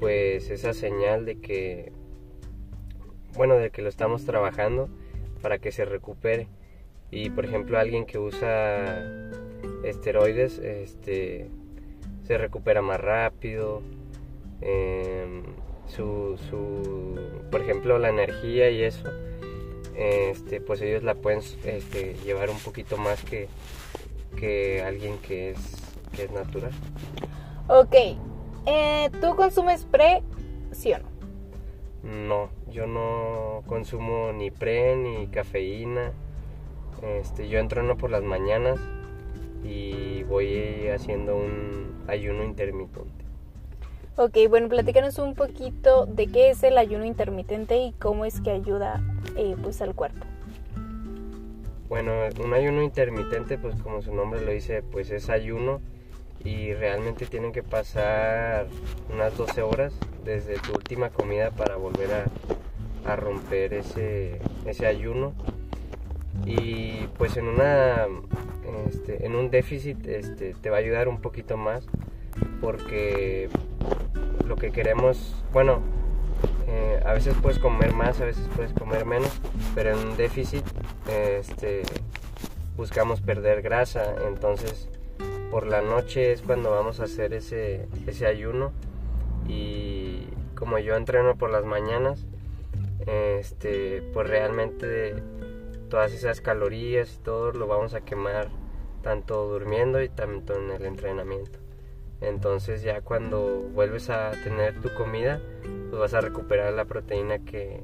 pues 0.00 0.50
esa 0.50 0.74
señal 0.74 1.24
de 1.24 1.40
que 1.40 1.92
bueno 3.36 3.54
de 3.54 3.70
que 3.70 3.82
lo 3.82 3.88
estamos 3.88 4.24
trabajando 4.24 4.88
para 5.40 5.58
que 5.58 5.72
se 5.72 5.84
recupere. 5.84 6.48
Y 7.10 7.30
por 7.30 7.44
ejemplo 7.44 7.78
alguien 7.78 8.06
que 8.06 8.18
usa 8.18 9.30
esteroides 9.84 10.58
este 10.58 11.48
se 12.24 12.38
recupera 12.38 12.82
más 12.82 13.00
rápido 13.00 13.82
em, 14.60 15.42
su, 15.86 16.38
su, 16.48 17.20
por 17.50 17.60
ejemplo 17.60 17.98
la 17.98 18.08
energía 18.08 18.70
y 18.70 18.82
eso 18.82 19.10
este 19.96 20.60
pues 20.60 20.80
ellos 20.80 21.02
la 21.02 21.14
pueden 21.14 21.40
este, 21.64 22.14
llevar 22.24 22.50
un 22.50 22.58
poquito 22.58 22.96
más 22.96 23.22
que 23.22 23.48
que 24.36 24.82
alguien 24.82 25.18
que 25.18 25.50
es 25.50 25.58
que 26.14 26.24
es 26.24 26.30
natural. 26.30 26.72
Ok, 27.68 27.94
eh, 28.66 29.10
¿tú 29.20 29.34
consumes 29.36 29.84
pre, 29.84 30.22
sí 30.72 30.92
o 30.92 30.98
no? 30.98 31.14
No, 32.04 32.50
yo 32.70 32.86
no 32.86 33.62
consumo 33.66 34.32
ni 34.32 34.50
pre 34.50 34.96
ni 34.96 35.26
cafeína. 35.28 36.12
Este, 37.02 37.48
yo 37.48 37.58
entreno 37.58 37.96
por 37.96 38.10
las 38.10 38.22
mañanas 38.22 38.78
y 39.62 40.22
voy 40.24 40.88
haciendo 40.88 41.36
un 41.36 42.04
ayuno 42.06 42.44
intermitente. 42.44 43.13
Ok, 44.16 44.36
bueno, 44.48 44.68
platícanos 44.68 45.18
un 45.18 45.34
poquito 45.34 46.06
de 46.06 46.28
qué 46.28 46.50
es 46.50 46.62
el 46.62 46.78
ayuno 46.78 47.04
intermitente 47.04 47.78
y 47.78 47.92
cómo 47.94 48.24
es 48.24 48.40
que 48.40 48.52
ayuda 48.52 49.02
eh, 49.36 49.56
pues 49.60 49.82
al 49.82 49.96
cuerpo. 49.96 50.24
Bueno, 51.88 52.12
un 52.44 52.54
ayuno 52.54 52.82
intermitente, 52.82 53.58
pues 53.58 53.74
como 53.82 54.02
su 54.02 54.14
nombre 54.14 54.40
lo 54.40 54.52
dice, 54.52 54.84
pues 54.84 55.10
es 55.10 55.30
ayuno 55.30 55.80
y 56.44 56.74
realmente 56.74 57.26
tienen 57.26 57.50
que 57.50 57.64
pasar 57.64 58.68
unas 59.12 59.36
12 59.36 59.62
horas 59.62 59.92
desde 60.24 60.60
tu 60.60 60.74
última 60.74 61.10
comida 61.10 61.50
para 61.50 61.74
volver 61.74 62.10
a, 63.04 63.16
romper 63.16 63.74
ese, 63.74 64.40
ese, 64.64 64.86
ayuno 64.86 65.34
y 66.46 67.08
pues 67.18 67.36
en 67.36 67.48
una 67.48 68.06
este, 68.88 69.26
en 69.26 69.34
un 69.34 69.50
déficit 69.50 70.06
este, 70.06 70.54
te 70.54 70.70
va 70.70 70.76
a 70.76 70.80
ayudar 70.80 71.08
un 71.08 71.20
poquito 71.20 71.56
más 71.56 71.86
porque 72.60 73.50
lo 74.46 74.56
que 74.56 74.70
queremos 74.70 75.34
bueno 75.52 75.80
eh, 76.66 77.00
a 77.04 77.12
veces 77.12 77.34
puedes 77.40 77.58
comer 77.58 77.92
más 77.92 78.20
a 78.20 78.24
veces 78.24 78.48
puedes 78.54 78.72
comer 78.72 79.04
menos 79.04 79.30
pero 79.74 79.92
en 79.92 79.98
un 79.98 80.16
déficit 80.16 80.64
este, 81.08 81.82
buscamos 82.76 83.20
perder 83.20 83.62
grasa 83.62 84.14
entonces 84.26 84.88
por 85.50 85.66
la 85.66 85.82
noche 85.82 86.32
es 86.32 86.42
cuando 86.42 86.70
vamos 86.70 87.00
a 87.00 87.04
hacer 87.04 87.32
ese, 87.32 87.86
ese 88.06 88.26
ayuno 88.26 88.72
y 89.46 90.26
como 90.54 90.78
yo 90.78 90.96
entreno 90.96 91.36
por 91.36 91.50
las 91.50 91.64
mañanas, 91.64 92.26
este, 93.06 94.02
pues 94.12 94.28
realmente 94.28 95.14
todas 95.90 96.12
esas 96.12 96.40
calorías 96.40 97.14
y 97.14 97.18
todo 97.18 97.52
lo 97.52 97.66
vamos 97.66 97.94
a 97.94 98.00
quemar 98.00 98.48
tanto 99.02 99.46
durmiendo 99.46 100.02
y 100.02 100.08
tanto 100.08 100.54
en 100.54 100.70
el 100.70 100.86
entrenamiento. 100.86 101.58
Entonces 102.20 102.82
ya 102.82 103.00
cuando 103.00 103.68
vuelves 103.74 104.10
a 104.10 104.30
tener 104.42 104.80
tu 104.80 104.92
comida, 104.94 105.40
pues 105.90 106.00
vas 106.00 106.14
a 106.14 106.20
recuperar 106.20 106.72
la 106.72 106.84
proteína 106.84 107.38
que, 107.40 107.82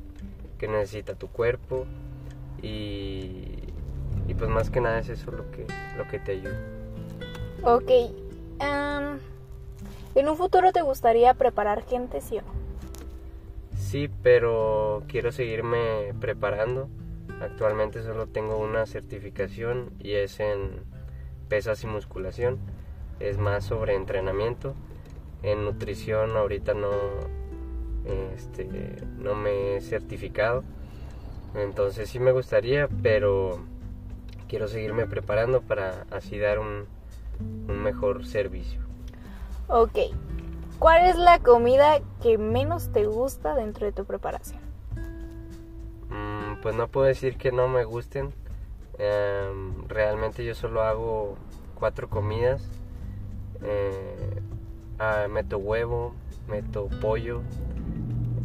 que 0.59 0.69
necesita 0.69 1.15
tu 1.15 1.29
cuerpo 1.29 1.87
y, 2.63 3.45
y, 4.29 4.35
pues 4.35 4.51
más 4.51 4.71
que 4.71 4.81
nada 4.81 4.99
es 4.99 5.09
eso 5.09 5.31
lo 5.31 5.51
que, 5.51 5.67
lo 5.97 6.07
que 6.09 6.19
te 6.19 6.33
ayuda. 6.33 6.59
Ok. 7.63 7.91
¿En 10.15 10.29
un 10.29 10.37
futuro 10.37 10.73
te 10.73 10.83
gustaría 10.83 11.35
preparar 11.35 11.85
gente, 11.85 12.21
sí 12.21 12.39
o 12.39 12.43
no? 12.43 12.49
Sí, 13.79 14.11
pero 14.23 15.05
quiero 15.09 15.31
seguirme 15.31 16.13
preparando. 16.21 16.89
Actualmente 17.41 18.03
solo 18.03 18.27
tengo 18.27 18.59
una 18.59 18.87
certificación 18.87 19.93
y 20.01 20.15
es 20.15 20.41
en 20.41 20.83
pesas 21.49 21.83
y 21.85 21.87
musculación. 21.87 22.59
Es 23.21 23.39
más 23.39 23.65
sobre 23.65 23.95
entrenamiento. 23.95 24.75
En 25.43 25.65
nutrición 25.65 26.37
ahorita 26.37 26.75
no, 26.75 26.91
este, 28.35 28.97
no 29.19 29.35
me 29.35 29.77
he 29.77 29.81
certificado. 29.81 30.65
Entonces 31.55 32.09
sí 32.09 32.19
me 32.19 32.33
gustaría, 32.33 32.89
pero 33.03 33.59
quiero 34.49 34.69
seguirme 34.69 35.07
preparando 35.07 35.63
para 35.63 36.07
así 36.11 36.39
dar 36.39 36.59
un, 36.59 36.87
un 37.69 37.83
mejor 37.83 38.27
servicio. 38.27 38.81
Ok. 39.69 39.99
¿Cuál 40.79 41.07
es 41.07 41.17
la 41.17 41.39
comida 41.41 42.01
que 42.23 42.39
menos 42.39 42.91
te 42.91 43.05
gusta 43.07 43.55
dentro 43.55 43.85
de 43.87 43.93
tu 43.93 44.07
preparación? 44.07 44.61
Mm, 46.09 46.63
pues 46.63 46.75
no 46.75 46.89
puedo 46.89 47.07
decir 47.07 47.37
que 47.37 47.53
no 47.53 47.69
me 47.69 47.85
gusten. 47.85 48.33
Em, 48.99 49.87
realmente 49.89 50.45
yo 50.45 50.55
solo 50.55 50.83
hago 50.83 51.37
cuatro 51.75 52.09
comidas. 52.09 52.63
Eh, 53.63 54.41
ah, 54.99 55.27
meto 55.31 55.59
huevo, 55.59 56.15
meto 56.49 56.89
pollo, 57.01 57.43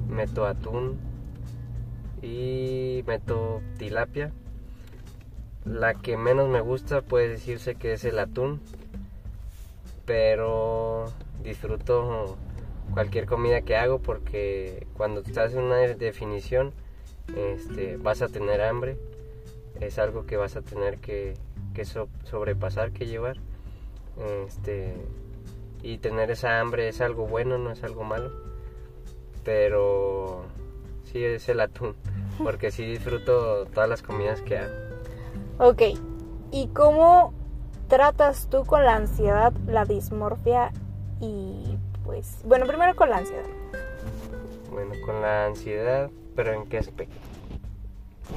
meto 0.10 0.46
atún 0.46 0.98
y 2.22 3.04
meto 3.08 3.62
tilapia. 3.78 4.32
La 5.64 5.96
que 5.96 6.18
menos 6.18 6.50
me 6.50 6.62
gusta 6.62 7.02
puede 7.02 7.30
decirse 7.30 7.76
que 7.76 7.94
es 7.94 8.04
el 8.06 8.20
atún, 8.20 8.62
pero 10.06 11.12
disfruto 11.44 12.38
cualquier 12.94 13.26
comida 13.26 13.62
que 13.62 13.76
hago 13.76 14.00
porque 14.00 14.88
cuando 14.94 15.22
estás 15.22 15.54
en 15.54 15.64
una 15.64 15.78
definición 15.78 16.72
este, 17.36 17.98
vas 17.98 18.22
a 18.22 18.28
tener 18.28 18.62
hambre, 18.62 18.98
es 19.80 20.00
algo 20.00 20.26
que 20.26 20.38
vas 20.38 20.56
a 20.56 20.62
tener 20.62 21.00
que, 21.00 21.34
sobrepasar, 22.24 22.92
que 22.92 23.08
llevar. 23.08 23.38
Este, 24.48 24.96
y 25.82 25.98
tener 25.98 26.32
esa 26.32 26.60
hambre 26.60 26.88
es 26.88 27.02
algo 27.02 27.28
bueno, 27.28 27.58
no 27.58 27.72
es 27.72 27.84
algo 27.84 28.04
malo. 28.04 28.32
Pero 29.44 30.44
sí 31.04 31.24
es 31.24 31.48
el 31.50 31.60
atún, 31.60 31.96
porque 32.44 32.72
sí 32.72 32.86
disfruto 32.86 33.66
todas 33.66 33.90
las 33.90 34.02
comidas 34.02 34.42
que 34.42 34.58
hago. 34.58 34.74
Ok, 35.60 35.82
¿y 36.52 36.68
cómo 36.68 37.34
tratas 37.88 38.48
tú 38.50 38.66
con 38.66 38.84
la 38.84 38.96
ansiedad, 38.96 39.54
la 39.68 39.86
dismorfia 39.86 40.72
y 41.22 41.78
pues, 42.04 42.40
bueno, 42.44 42.66
primero 42.66 42.96
con 42.96 43.10
la 43.10 43.18
ansiedad? 43.18 43.46
Bueno, 44.72 44.94
con 45.06 45.22
la 45.22 45.46
ansiedad, 45.46 46.10
pero 46.36 46.54
¿en 46.54 46.66
qué 46.66 46.80
aspecto? 46.80 47.16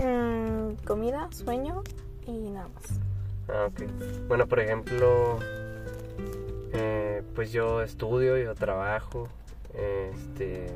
Mm, 0.02 0.75
comida, 0.87 1.28
sueño 1.32 1.82
y 2.26 2.50
nada 2.50 2.68
más. 2.75 3.00
Ah, 3.49 3.66
ok. 3.66 4.28
Bueno, 4.28 4.47
por 4.47 4.61
ejemplo, 4.61 5.38
eh, 6.72 7.22
pues 7.34 7.52
yo 7.52 7.82
estudio, 7.82 8.37
yo 8.37 8.54
trabajo, 8.54 9.28
este, 9.75 10.66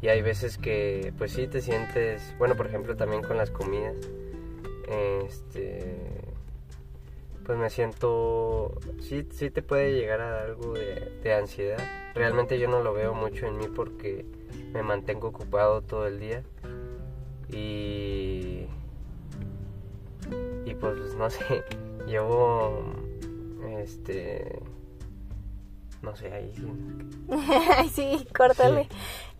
y 0.00 0.08
hay 0.08 0.22
veces 0.22 0.58
que, 0.58 1.12
pues 1.18 1.32
sí 1.32 1.46
te 1.46 1.60
sientes, 1.60 2.34
bueno, 2.38 2.56
por 2.56 2.66
ejemplo 2.66 2.96
también 2.96 3.22
con 3.22 3.36
las 3.36 3.50
comidas, 3.50 3.96
este, 4.88 5.96
pues 7.44 7.58
me 7.58 7.70
siento, 7.70 8.78
sí, 9.00 9.26
sí 9.32 9.50
te 9.50 9.62
puede 9.62 9.92
llegar 9.92 10.20
a 10.20 10.42
algo 10.42 10.74
de, 10.74 11.18
de 11.22 11.34
ansiedad. 11.34 11.78
Realmente 12.14 12.58
yo 12.58 12.68
no 12.68 12.82
lo 12.82 12.92
veo 12.92 13.14
mucho 13.14 13.46
en 13.46 13.56
mí 13.56 13.66
porque 13.74 14.26
me 14.72 14.82
mantengo 14.82 15.28
ocupado 15.28 15.82
todo 15.82 16.06
el 16.06 16.20
día 16.20 16.42
y 17.50 18.66
y 20.64 20.74
pues 20.74 21.14
no 21.16 21.30
sé 21.30 21.64
llevo 22.06 22.84
este 23.68 24.60
no 26.02 26.16
sé 26.16 26.32
ahí 26.32 26.52
sí, 26.54 27.90
sí 27.94 28.28
córtale 28.36 28.88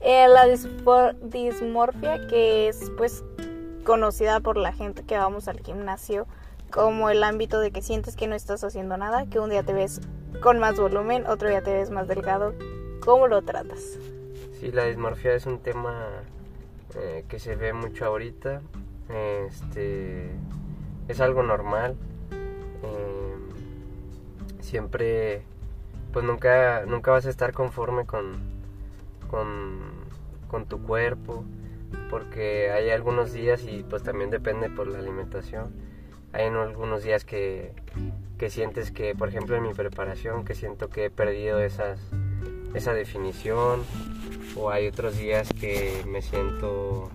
eh, 0.01 0.27
la 0.29 0.47
dismorfia 0.47 2.27
que 2.29 2.69
es 2.69 2.91
pues 2.97 3.25
conocida 3.85 4.41
por 4.41 4.57
la 4.57 4.73
gente 4.73 5.03
que 5.03 5.17
vamos 5.17 5.49
al 5.49 5.61
gimnasio 5.61 6.27
como 6.71 7.11
el 7.11 7.23
ámbito 7.25 7.61
de 7.61 7.71
que 7.71 7.83
sientes 7.83 8.17
que 8.17 8.27
no 8.29 8.35
estás 8.35 8.65
haciendo 8.65 8.97
nada 8.97 9.27
que 9.27 9.41
un 9.41 9.51
día 9.51 9.63
te 9.63 9.73
ves 9.73 10.01
con 10.41 10.59
más 10.59 10.79
volumen 10.79 11.27
otro 11.27 11.49
día 11.49 11.63
te 11.63 11.73
ves 11.73 11.91
más 11.91 12.09
delgado 12.09 12.55
cómo 13.05 13.27
lo 13.27 13.43
tratas 13.43 13.99
sí 14.61 14.71
la 14.71 14.85
dismorfia 14.85 15.35
es 15.35 15.47
un 15.47 15.59
tema 15.59 16.23
eh, 16.95 17.25
que 17.29 17.39
se 17.39 17.57
ve 17.57 17.73
mucho 17.73 18.05
ahorita. 18.05 18.61
Este, 19.09 20.31
es 21.09 21.21
algo 21.21 21.43
normal. 21.43 21.97
Eh, 22.83 23.22
siempre, 24.63 25.43
pues 26.13 26.25
nunca, 26.25 26.85
nunca 26.87 27.11
vas 27.11 27.27
a 27.27 27.31
estar 27.31 27.53
conforme 27.53 28.07
con, 28.07 28.33
con, 29.31 29.81
con 30.49 30.67
tu 30.67 30.83
cuerpo, 30.83 31.45
porque 32.11 32.71
hay 32.71 32.91
algunos 32.91 33.33
días 33.33 33.65
y 33.65 33.83
pues 33.83 34.03
también 34.03 34.31
depende 34.31 34.71
por 34.71 34.87
la 34.87 34.99
alimentación. 34.99 35.73
Hay 36.33 36.47
algunos 36.47 37.03
días 37.03 37.27
que, 37.27 37.73
que 38.39 38.49
sientes 38.49 38.91
que, 38.91 39.15
por 39.15 39.29
ejemplo, 39.29 39.57
en 39.57 39.63
mi 39.63 39.75
preparación, 39.75 40.45
que 40.45 40.55
siento 40.55 40.89
que 40.89 41.07
he 41.07 41.11
perdido 41.11 41.61
esa 41.61 41.97
definición 42.95 43.83
o 44.57 44.71
hay 44.71 44.89
otros 44.89 45.19
días 45.19 45.49
que 45.59 46.03
me 46.07 46.23
siento 46.23 47.11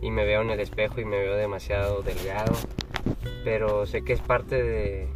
y 0.00 0.10
me 0.10 0.24
veo 0.24 0.42
en 0.42 0.50
el 0.50 0.60
espejo 0.60 1.00
y 1.00 1.04
me 1.04 1.18
veo 1.18 1.36
demasiado 1.36 2.02
delgado, 2.02 2.52
pero 3.44 3.86
sé 3.86 4.02
que 4.02 4.12
es 4.12 4.20
parte 4.20 4.62
de, 4.62 5.08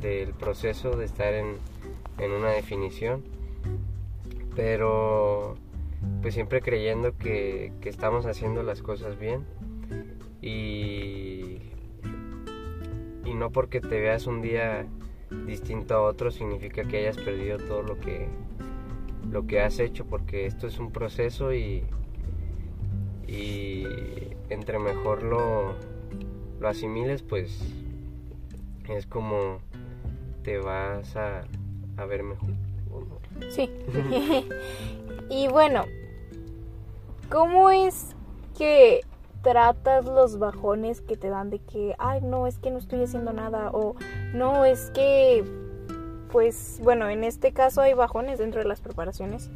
del 0.00 0.34
proceso 0.34 0.96
de 0.96 1.04
estar 1.04 1.32
en, 1.34 1.56
en, 2.18 2.32
una 2.32 2.50
definición, 2.50 3.22
pero 4.54 5.56
pues 6.20 6.34
siempre 6.34 6.60
creyendo 6.60 7.16
que, 7.16 7.72
que 7.80 7.88
estamos 7.88 8.26
haciendo 8.26 8.62
las 8.62 8.82
cosas 8.82 9.18
bien 9.18 9.44
y, 10.40 11.58
y 13.24 13.34
no 13.34 13.50
porque 13.50 13.80
te 13.80 14.00
veas 14.00 14.26
un 14.26 14.42
día 14.42 14.86
distinto 15.46 15.94
a 15.94 16.02
otro 16.02 16.30
significa 16.30 16.84
que 16.84 16.98
hayas 16.98 17.16
perdido 17.16 17.58
todo 17.58 17.82
lo 17.82 17.98
que 17.98 18.28
lo 19.30 19.46
que 19.46 19.60
has 19.60 19.78
hecho 19.78 20.04
porque 20.04 20.46
esto 20.46 20.66
es 20.66 20.78
un 20.78 20.92
proceso 20.92 21.54
y, 21.54 21.84
y 23.26 23.84
entre 24.50 24.78
mejor 24.78 25.22
lo, 25.22 25.74
lo 26.60 26.68
asimiles 26.68 27.22
pues 27.22 27.62
es 28.88 29.06
como 29.06 29.58
te 30.42 30.58
vas 30.58 31.16
a, 31.16 31.42
a 31.96 32.04
ver 32.04 32.22
mejor. 32.22 32.50
Sí. 33.50 33.70
y 35.30 35.48
bueno, 35.48 35.84
¿cómo 37.30 37.70
es 37.70 38.14
que 38.56 39.00
tratas 39.42 40.04
los 40.04 40.38
bajones 40.38 41.00
que 41.00 41.16
te 41.16 41.28
dan 41.28 41.50
de 41.50 41.58
que, 41.58 41.94
ay, 41.98 42.20
no, 42.22 42.46
es 42.46 42.58
que 42.58 42.70
no 42.70 42.78
estoy 42.78 43.02
haciendo 43.02 43.32
nada 43.32 43.70
o 43.72 43.96
no, 44.32 44.64
es 44.64 44.90
que 44.90 45.44
pues 46.32 46.80
bueno, 46.82 47.10
en 47.10 47.24
este 47.24 47.52
caso 47.52 47.82
hay 47.82 47.92
bajones 47.92 48.38
dentro 48.38 48.62
de 48.62 48.66
las 48.66 48.80
preparaciones 48.80 49.50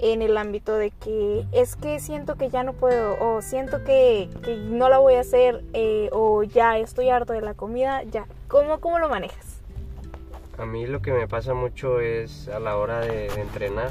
en 0.00 0.20
el 0.20 0.36
ámbito 0.36 0.74
de 0.74 0.90
que 0.90 1.46
es 1.52 1.76
que 1.76 2.00
siento 2.00 2.34
que 2.34 2.50
ya 2.50 2.64
no 2.64 2.72
puedo 2.72 3.16
o 3.20 3.40
siento 3.40 3.84
que, 3.84 4.28
no 4.68 4.88
la 4.88 4.98
voy 4.98 5.14
a 5.14 5.20
hacer 5.20 5.64
eh, 5.74 6.08
o 6.12 6.42
ya 6.42 6.76
estoy 6.78 7.08
harto 7.08 7.32
de 7.32 7.40
la 7.40 7.54
comida, 7.54 8.02
ya. 8.02 8.26
¿Cómo, 8.48 8.80
¿Cómo 8.80 8.98
lo 8.98 9.08
manejas? 9.08 9.51
A 10.62 10.64
mí 10.64 10.86
lo 10.86 11.02
que 11.02 11.12
me 11.12 11.26
pasa 11.26 11.54
mucho 11.54 11.98
es 11.98 12.46
a 12.46 12.60
la 12.60 12.76
hora 12.76 13.00
de, 13.00 13.26
entrenar, 13.26 13.88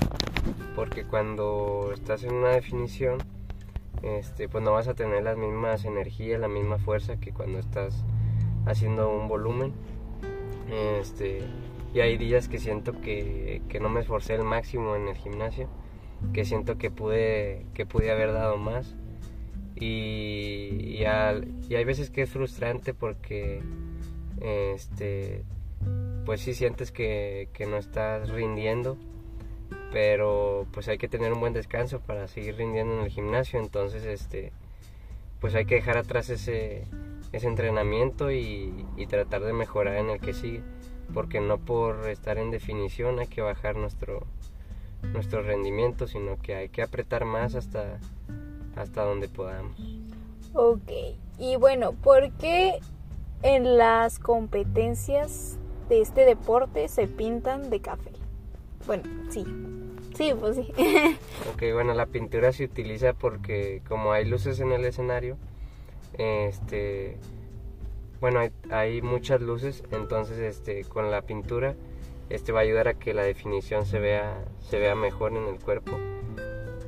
porque 0.73 1.03
cuando 1.03 1.91
estás 1.93 2.23
en 2.23 2.33
una 2.33 2.51
definición, 2.51 3.17
este, 4.03 4.47
pues 4.47 4.63
no 4.63 4.71
vas 4.71 4.87
a 4.87 4.93
tener 4.93 5.21
las 5.21 5.35
mismas 5.35 5.83
energías, 5.83 6.39
la 6.39 6.47
misma 6.47 6.77
fuerza 6.77 7.19
que 7.19 7.33
cuando 7.33 7.59
estás 7.59 8.05
haciendo 8.65 9.13
un 9.13 9.27
volumen. 9.27 9.73
Este, 10.97 11.41
y 11.93 11.99
hay 11.99 12.17
días 12.17 12.47
que 12.47 12.57
siento 12.57 13.01
que, 13.01 13.61
no 13.81 13.89
me 13.89 13.99
esforcé 13.99 14.35
el 14.35 14.45
máximo 14.45 14.95
en 14.95 15.09
el 15.09 15.17
gimnasio, 15.17 15.67
que 16.31 16.45
siento 16.45 16.77
que 16.77 16.89
pude, 16.89 17.65
que 17.73 17.85
pude 17.85 18.11
haber 18.11 18.31
dado 18.31 18.55
más. 18.55 18.95
Y, 19.75 20.99
y, 20.99 21.03
hay 21.03 21.83
veces 21.83 22.09
que 22.11 22.21
es 22.21 22.29
frustrante 22.29 22.93
porque 22.93 23.61
este 24.39 25.43
pues 26.25 26.41
sí 26.41 26.53
sientes 26.53 26.91
que, 26.91 27.49
que, 27.53 27.65
no 27.65 27.77
estás 27.77 28.29
rindiendo 28.29 28.97
pero 29.91 30.67
pues 30.71 30.87
hay 30.87 30.97
que 30.97 31.07
tener 31.07 31.33
un 31.33 31.39
buen 31.39 31.53
descanso 31.53 31.99
para 31.99 32.27
seguir 32.27 32.55
rindiendo 32.55 32.95
en 32.95 33.01
el 33.01 33.09
gimnasio 33.09 33.59
entonces 33.59 34.03
este 34.05 34.51
pues 35.41 35.55
hay 35.55 35.65
que 35.65 35.75
dejar 35.75 35.97
atrás 35.97 36.29
ese, 36.29 36.85
ese 37.33 37.47
entrenamiento 37.47 38.31
y, 38.31 38.85
tratar 39.09 39.41
de 39.41 39.51
mejorar 39.51 39.97
en 39.97 40.09
el 40.09 40.21
que 40.21 40.33
sigue 40.33 40.63
porque 41.13 41.41
no 41.41 41.57
por 41.57 42.07
estar 42.07 42.37
en 42.37 42.51
definición 42.51 43.19
hay 43.19 43.27
que 43.27 43.41
bajar 43.41 43.75
nuestro, 43.75 44.25
nuestro 45.11 45.41
rendimiento, 45.41 46.07
sino 46.07 46.39
que 46.39 46.55
hay 46.55 46.69
que 46.69 46.81
apretar 46.81 47.25
más 47.25 47.55
hasta, 47.55 47.99
hasta 48.77 49.03
donde 49.03 49.27
podamos. 49.27 49.75
Ok, 50.53 50.91
y 51.37 51.57
bueno, 51.57 51.91
¿por 51.93 52.31
qué 52.33 52.79
en 53.41 53.77
las 53.77 54.19
competencias 54.19 55.59
de 55.91 55.99
este 55.99 56.23
deporte 56.23 56.87
se 56.87 57.05
pintan 57.05 57.69
de 57.69 57.81
café? 57.81 58.11
Bueno, 58.87 59.03
sí. 59.29 59.45
Sí, 60.15 60.33
pues 60.39 60.55
sí. 60.55 60.73
ok, 61.53 61.63
bueno, 61.73 61.93
la 61.93 62.05
pintura 62.05 62.53
se 62.53 62.63
utiliza 62.63 63.11
porque 63.11 63.81
como 63.89 64.13
hay 64.13 64.23
luces 64.23 64.61
en 64.61 64.71
el 64.71 64.85
escenario, 64.85 65.37
este, 66.17 67.17
bueno, 68.21 68.39
hay, 68.39 68.51
hay 68.69 69.01
muchas 69.01 69.41
luces, 69.41 69.83
entonces 69.91 70.39
este, 70.39 70.85
con 70.85 71.11
la 71.11 71.23
pintura 71.23 71.75
este 72.29 72.53
va 72.53 72.61
a 72.61 72.63
ayudar 72.63 72.87
a 72.87 72.93
que 72.93 73.13
la 73.13 73.23
definición 73.23 73.85
se 73.85 73.99
vea, 73.99 74.45
se 74.61 74.79
vea 74.79 74.95
mejor 74.95 75.35
en 75.35 75.45
el 75.45 75.59
cuerpo 75.59 75.91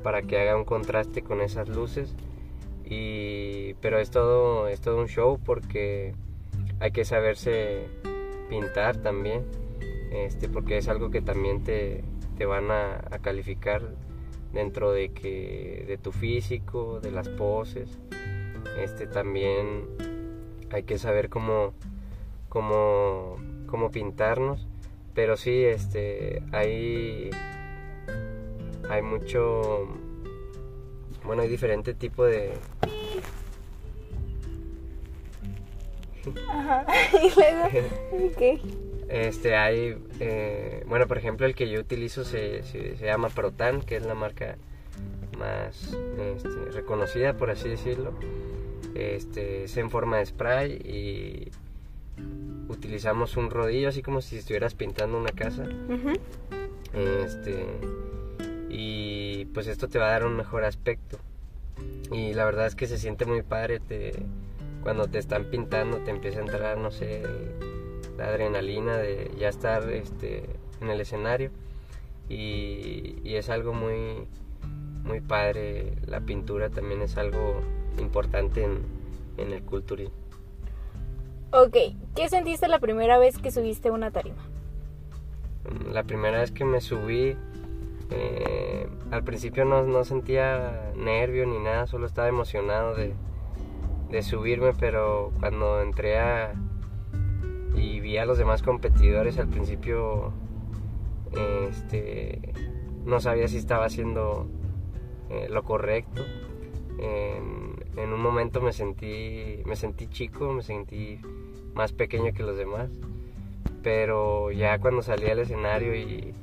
para 0.01 0.21
que 0.21 0.39
haga 0.39 0.55
un 0.55 0.63
contraste 0.63 1.23
con 1.23 1.41
esas 1.41 1.67
luces 1.67 2.15
y 2.85 3.73
pero 3.75 3.99
es 3.99 4.11
todo 4.11 4.69
es 4.69 4.79
todo 4.79 5.01
un 5.01 5.07
show 5.07 5.39
porque 5.43 6.13
hay 6.79 6.91
que 6.91 7.03
saberse 7.03 7.87
pintar 8.53 8.97
también 8.97 9.41
este 10.11 10.47
porque 10.47 10.77
es 10.77 10.87
algo 10.87 11.09
que 11.09 11.21
también 11.21 11.63
te, 11.63 12.03
te 12.37 12.45
van 12.45 12.69
a, 12.69 13.01
calificar 13.23 13.81
dentro 14.53 14.91
de 14.91 15.11
que 15.11 15.85
de 15.87 15.97
tu 15.97 16.11
físico 16.11 16.99
de 16.99 17.09
las 17.09 17.29
poses. 17.29 17.97
Este 18.77 19.07
también 19.07 19.85
hay 20.71 20.83
que 20.83 20.99
saber 20.99 21.29
cómo 21.29 21.73
cómo 22.47 23.37
cómo 23.65 23.89
pintarnos. 23.89 24.67
Pero 25.15 25.35
sí 25.35 25.63
este 25.63 26.43
hay 26.51 27.31
hay 28.87 29.01
mucho 29.01 29.87
bueno 31.25 31.41
hay 31.41 31.49
diferente 31.49 31.95
tipo 31.95 32.23
de 32.23 32.53
Ajá. 36.49 36.85
y 37.13 37.31
luego 37.35 38.35
¿qué? 38.37 38.59
este 39.09 39.55
hay 39.55 39.97
eh, 40.19 40.83
bueno 40.87 41.07
por 41.07 41.17
ejemplo 41.17 41.45
el 41.45 41.55
que 41.55 41.69
yo 41.69 41.79
utilizo 41.79 42.23
se, 42.23 42.63
se, 42.63 42.95
llama 42.95 43.29
Protan 43.29 43.81
que 43.81 43.97
es 43.97 44.05
la 44.05 44.15
marca 44.15 44.57
más 45.37 45.95
este, 46.35 46.49
reconocida 46.71 47.35
por 47.35 47.51
así 47.51 47.69
decirlo 47.69 48.13
este 48.95 49.65
es 49.65 49.77
en 49.77 49.89
forma 49.89 50.17
de 50.17 50.25
spray 50.25 50.71
y 50.71 51.51
utilizamos 52.69 53.37
un 53.37 53.49
rodillo 53.49 53.89
así 53.89 54.01
como 54.01 54.21
si 54.21 54.37
estuvieras 54.37 54.73
pintando 54.73 55.17
una 55.17 55.31
casa 55.31 55.65
este 56.93 57.65
y 58.69 59.45
pues 59.45 59.67
esto 59.67 59.87
te 59.87 59.99
va 59.99 60.07
a 60.07 60.11
dar 60.11 60.25
un 60.25 60.35
mejor 60.35 60.63
aspecto 60.63 61.19
y 62.11 62.33
la 62.33 62.45
verdad 62.45 62.67
es 62.67 62.75
que 62.75 62.87
se 62.87 62.97
siente 62.97 63.25
muy 63.25 63.41
padre 63.41 63.79
te, 63.79 64.13
cuando 64.83 65.07
te 65.07 65.17
están 65.17 65.45
pintando 65.45 65.97
te 65.99 66.11
empieza 66.11 66.39
a 66.39 66.41
entrar 66.41 66.77
no 66.77 66.91
sé 66.91 67.23
la 68.17 68.25
adrenalina 68.25 68.97
de 68.97 69.31
ya 69.37 69.49
estar 69.49 69.89
este, 69.89 70.45
en 70.81 70.89
el 70.89 71.01
escenario. 71.01 71.51
Y, 72.29 73.19
y 73.23 73.35
es 73.35 73.49
algo 73.49 73.73
muy 73.73 74.27
muy 75.03 75.19
padre. 75.19 75.93
La 76.07 76.21
pintura 76.21 76.69
también 76.69 77.01
es 77.01 77.17
algo 77.17 77.61
importante 77.99 78.63
en, 78.63 78.79
en 79.37 79.51
el 79.51 79.63
culturismo. 79.63 80.15
Ok, 81.51 81.77
¿qué 82.15 82.29
sentiste 82.29 82.67
la 82.67 82.79
primera 82.79 83.19
vez 83.19 83.37
que 83.37 83.51
subiste 83.51 83.91
una 83.91 84.11
tarima? 84.11 84.41
La 85.91 86.03
primera 86.03 86.39
vez 86.39 86.51
que 86.51 86.65
me 86.65 86.81
subí, 86.81 87.37
eh, 88.09 88.87
al 89.11 89.23
principio 89.23 89.63
no, 89.63 90.03
sentía 90.03 90.91
nervio 90.95 91.45
ni 91.45 91.59
nada, 91.59 91.85
solo 91.85 92.07
estaba 92.07 92.27
emocionado 92.27 92.95
de, 92.95 93.13
subirme, 94.21 94.73
pero 94.73 95.31
cuando 95.39 95.81
entré 95.81 96.19
a, 96.19 96.53
y 97.75 97.99
vi 97.99 98.17
a 98.17 98.25
los 98.25 98.37
demás 98.37 98.61
competidores, 98.61 99.39
al 99.39 99.47
principio 99.47 100.33
este, 101.69 102.53
no 103.05 103.19
sabía 103.19 103.47
si 103.47 103.57
estaba 103.57 103.85
haciendo 103.85 104.47
eh, 105.29 105.47
lo 105.49 105.63
correcto. 105.63 106.23
En, 106.99 107.75
en, 107.97 108.13
un 108.13 108.21
momento 108.21 108.61
me 108.61 108.71
sentí, 108.71 109.61
me 109.65 109.75
sentí 109.75 110.07
chico, 110.07 110.53
me 110.53 110.61
sentí 110.61 111.19
más 111.73 111.91
pequeño 111.91 112.33
que 112.33 112.43
los 112.43 112.57
demás. 112.57 112.89
Pero 113.81 114.51
ya 114.51 114.79
cuando 114.79 115.01
salí 115.01 115.29
al 115.29 115.39
escenario 115.39 115.95
y, 115.95 116.33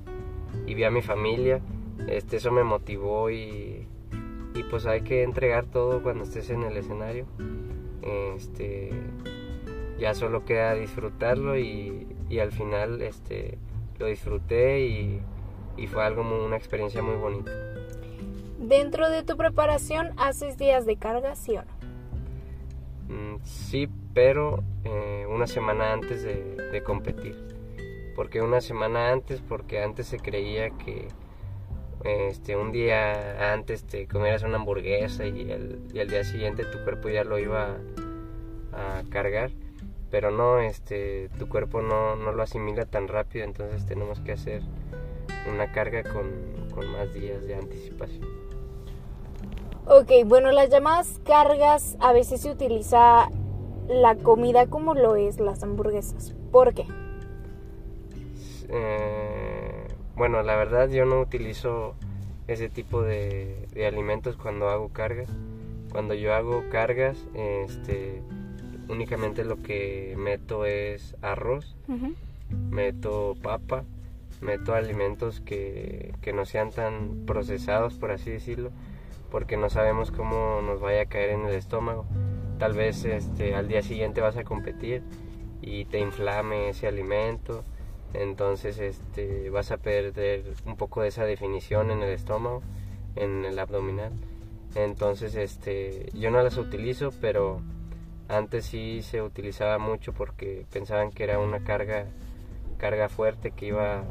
vi 0.67 0.85
a 0.85 0.91
mi 0.91 1.03
familia, 1.03 1.61
este, 2.09 2.37
eso 2.37 2.53
me 2.53 2.63
motivó 2.63 3.31
y, 3.31 3.80
y, 4.61 4.63
pues 4.65 4.87
hay 4.87 5.03
que 5.03 5.23
entregar 5.23 5.67
todo 5.67 6.03
cuando 6.03 6.25
estés 6.25 6.51
en 6.51 6.63
el 6.63 6.77
escenario. 6.77 7.27
Este, 8.37 8.91
ya 9.99 10.15
solo 10.15 10.45
queda 10.45 10.75
disfrutarlo 10.75 11.59
y, 11.59 12.07
y 12.29 12.39
al 12.39 12.53
final 12.53 13.03
este, 13.03 13.59
lo 13.99 14.07
disfruté 14.07 14.81
y, 14.81 15.21
y 15.77 15.87
fue 15.87 16.05
algo 16.05 16.23
muy, 16.23 16.39
una 16.41 16.57
experiencia 16.57 17.03
muy 17.03 17.17
bonita. 17.17 17.51
Dentro 18.59 19.09
de 19.09 19.23
tu 19.23 19.37
preparación 19.37 20.13
haces 20.17 20.59
días 20.59 20.85
de 20.87 20.97
carga, 20.97 21.35
¿sí 21.35 21.57
o 21.57 21.63
no? 21.63 21.81
Mm, 23.15 23.39
sí, 23.43 23.89
pero 24.15 24.63
eh, 24.85 25.27
una 25.29 25.47
semana 25.47 25.93
antes 25.93 26.23
de, 26.23 26.83
competir. 26.85 27.37
porque 28.15 28.41
una 28.43 28.61
semana 28.61 29.11
antes? 29.11 29.41
Porque 29.41 29.83
antes 29.83 30.07
se 30.07 30.19
creía 30.19 30.71
que 30.71 31.09
este, 32.05 32.57
un 32.57 32.73
día 32.73 33.53
antes 33.53 33.85
te 33.85 34.07
comieras 34.07 34.43
una 34.43 34.57
hamburguesa 34.57 35.27
y 35.27 35.51
el, 35.51 35.81
y 35.93 36.05
día 36.07 36.25
siguiente 36.25 36.65
tu 36.65 36.83
cuerpo 36.83 37.09
ya 37.09 37.25
lo 37.25 37.39
iba 37.39 37.77
a, 38.73 39.03
cargar. 39.11 39.51
Pero 40.11 40.31
no, 40.31 40.59
este, 40.59 41.29
tu 41.39 41.49
cuerpo 41.49 41.83
no, 41.83 42.17
lo 42.17 42.43
asimila 42.43 42.85
tan 42.85 43.07
rápido, 43.07 43.45
entonces 43.45 43.87
tenemos 43.87 44.19
que 44.21 44.33
hacer 44.33 44.63
una 45.49 45.71
carga 45.71 46.03
con, 46.03 46.69
con 46.75 46.91
más 46.91 47.13
días 47.15 47.43
de 47.45 47.55
anticipación. 47.55 48.27
Ok, 49.87 50.11
bueno, 50.27 50.51
las 50.51 50.69
llamadas 50.69 51.21
cargas 51.25 51.97
a 52.01 52.13
veces 52.13 52.41
se 52.41 52.51
utiliza 52.51 53.29
la 53.89 54.15
comida 54.17 54.67
como 54.67 54.95
lo 54.95 55.17
es 55.17 55.41
las 55.41 55.63
hamburguesas. 55.63 56.35
¿Por 56.53 56.75
qué? 56.75 56.87
Eh, 58.69 59.60
bueno, 60.17 60.43
la 60.43 60.57
verdad 60.57 60.89
yo 60.89 61.05
no 61.05 61.21
utilizo 61.21 61.95
ese 62.49 62.69
tipo 62.69 63.03
de, 63.03 63.69
alimentos 63.87 64.37
cuando 64.37 64.69
hago 64.69 64.89
cargas. 64.91 65.29
Cuando 65.93 66.15
yo 66.15 66.35
hago 66.35 66.65
cargas, 66.71 67.27
este, 67.35 68.23
únicamente 68.89 69.45
lo 69.45 69.61
que 69.63 70.15
meto 70.17 70.65
es 70.65 71.17
arroz, 71.21 71.77
meto 72.71 73.35
papa, 73.43 73.85
meto 74.41 74.75
alimentos 74.75 75.41
que, 75.41 76.15
que 76.23 76.33
no 76.33 76.45
sean 76.45 76.71
tan 76.71 77.25
procesados, 77.27 77.95
por 77.95 78.13
así 78.13 78.31
decirlo, 78.31 78.71
porque 79.31 79.57
no 79.57 79.69
sabemos 79.69 80.13
cómo 80.13 80.61
nos 80.63 80.81
vaya 80.81 81.03
a 81.03 81.07
caer 81.07 81.31
en 81.31 81.47
el 81.47 81.55
estómago 81.55 82.07
tal 82.61 82.75
vez 82.75 83.07
este, 83.07 83.55
al 83.55 83.67
día 83.67 83.83
siguiente 83.83 84.21
vas 84.21 84.37
a 84.37 84.45
competir 84.45 85.03
y 85.63 85.87
te 85.87 85.99
inflame 85.99 86.69
ese 86.69 86.87
alimento, 86.87 87.65
entonces 88.15 88.79
este, 88.79 89.51
vas 89.51 89.71
a 89.71 89.77
perder 89.77 90.55
un 90.67 90.77
poco 90.77 91.03
de 91.03 91.09
esa 91.09 91.25
definición 91.25 91.91
en 91.91 92.03
el 92.03 92.11
estómago, 92.11 92.63
en 93.17 93.45
el 93.45 93.59
abdominal. 93.59 94.13
Entonces 94.75 95.35
este, 95.35 96.11
yo 96.15 96.31
no 96.31 96.43
las 96.43 96.57
utilizo, 96.57 97.11
pero 97.21 97.61
antes 98.29 98.67
sí 98.67 99.03
se 99.03 99.23
utilizaba 99.23 99.79
mucho 99.79 100.13
porque 100.13 100.67
pensaban 100.73 101.11
que 101.11 101.25
era 101.25 101.39
una 101.39 101.65
carga, 101.65 102.07
carga 102.79 103.09
fuerte 103.09 103.51
que 103.51 103.67
iba 103.67 104.05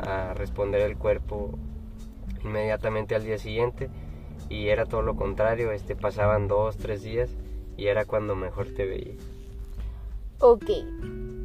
a 0.00 0.34
responder 0.34 0.82
el 0.82 0.96
cuerpo 0.96 1.58
inmediatamente 2.44 3.14
al 3.14 3.24
día 3.24 3.38
siguiente 3.38 3.88
y 4.48 4.68
era 4.68 4.86
todo 4.86 5.02
lo 5.02 5.16
contrario, 5.16 5.72
este, 5.72 5.96
pasaban 5.96 6.48
dos, 6.48 6.76
tres 6.76 7.02
días 7.02 7.30
y 7.76 7.86
era 7.86 8.04
cuando 8.04 8.34
mejor 8.34 8.68
te 8.68 8.86
veía. 8.86 9.14
Ok, 10.40 10.70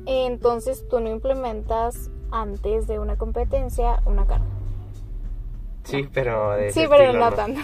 entonces 0.06 0.88
tú 0.90 1.00
no 1.00 1.10
implementas 1.10 2.10
antes 2.32 2.88
de 2.88 3.00
una 3.00 3.18
competencia 3.18 4.02
una 4.06 4.26
carga. 4.26 4.46
Sí, 5.84 6.08
pero 6.14 6.52
de 6.52 6.72
Sí, 6.72 6.86
pero 6.90 7.14
no, 7.14 7.32
tanto. 7.32 7.60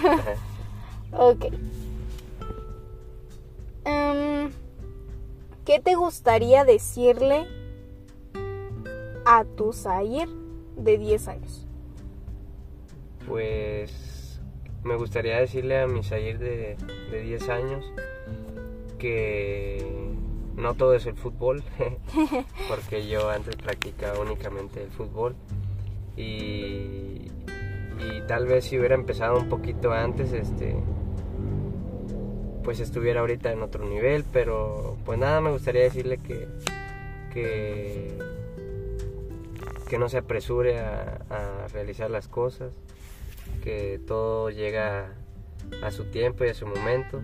ok. 1.11 1.45
Em, 3.85 4.51
¿Qué 5.65 5.79
te 5.79 5.95
gustaría 5.95 6.65
decirle 6.65 7.47
a 9.25 9.45
tu 9.45 9.73
Zair 9.73 10.27
de 10.75 10.97
10 10.97 11.27
años? 11.27 11.67
Pues 13.27 14.41
me 14.83 14.95
gustaría 14.95 15.39
decirle 15.39 15.79
a 15.79 15.87
mi 15.87 16.03
Zair 16.03 16.39
de, 16.39 16.77
de 17.11 17.21
10 17.21 17.49
años 17.49 17.85
que 18.97 20.08
no 20.59 20.73
todo 20.75 20.93
es 20.93 21.05
el 21.05 21.15
fútbol, 21.15 21.63
porque 22.69 23.07
yo 23.07 23.29
antes 23.29 23.55
practicaba 23.55 24.19
únicamente 24.19 24.83
el 24.83 24.91
fútbol. 24.91 25.35
Y, 26.15 27.31
tal 28.27 28.45
vez 28.45 28.65
si 28.65 28.77
hubiera 28.77 28.95
empezado 28.95 29.39
un 29.39 29.49
poquito 29.49 29.91
antes, 29.91 30.31
este, 30.33 30.75
pues 32.63 32.79
estuviera 32.79 33.21
ahorita 33.21 33.51
en 33.51 33.63
otro 33.63 33.85
nivel, 33.85 34.23
pero 34.31 34.97
pues 35.05 35.17
nada, 35.17 35.41
me 35.41 35.49
gustaría 35.49 35.81
decirle 35.81 36.17
que, 36.17 36.47
que, 37.33 38.17
que 39.87 39.97
no 39.97 40.09
se 40.09 40.19
apresure 40.19 40.79
a, 40.79 41.19
a 41.29 41.67
realizar 41.69 42.11
las 42.11 42.27
cosas, 42.27 42.71
que 43.63 43.99
todo 44.05 44.51
llega 44.51 45.15
a 45.81 45.91
su 45.91 46.05
tiempo 46.05 46.45
y 46.45 46.49
a 46.49 46.53
su 46.53 46.67
momento 46.67 47.21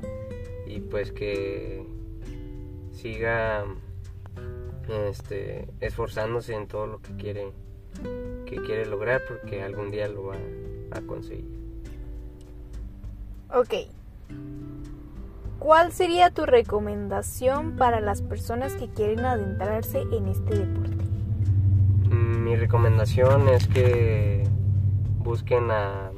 y 0.65 0.79
pues 0.79 1.11
que 1.11 1.85
siga 3.05 3.65
este, 5.11 5.67
esforzándose 5.79 6.55
en 6.55 6.67
todo 6.67 6.87
lo 6.87 7.01
que 7.03 7.15
quiere 7.15 7.51
que 8.47 8.55
quiere 8.57 8.87
lograr 8.87 9.21
porque 9.27 9.61
algún 9.61 9.91
día 9.91 10.07
lo 10.07 10.25
va 10.25 10.37
a 10.91 11.01
conseguir. 11.01 11.45
Ok. 13.53 13.73
¿Cuál 15.59 15.91
sería 15.91 16.31
tu 16.31 16.47
recomendación 16.47 17.75
para 17.77 18.01
las 18.01 18.23
personas 18.23 18.73
que 18.73 18.89
quieren 18.89 19.23
adentrarse 19.23 20.01
en 20.01 20.27
este 20.27 20.55
deporte? 20.55 21.05
Mm, 22.09 22.43
mi 22.43 22.55
recomendación 22.55 23.49
es 23.49 23.67
que 23.67 24.43
busquen 25.19 25.69
a, 25.69 26.11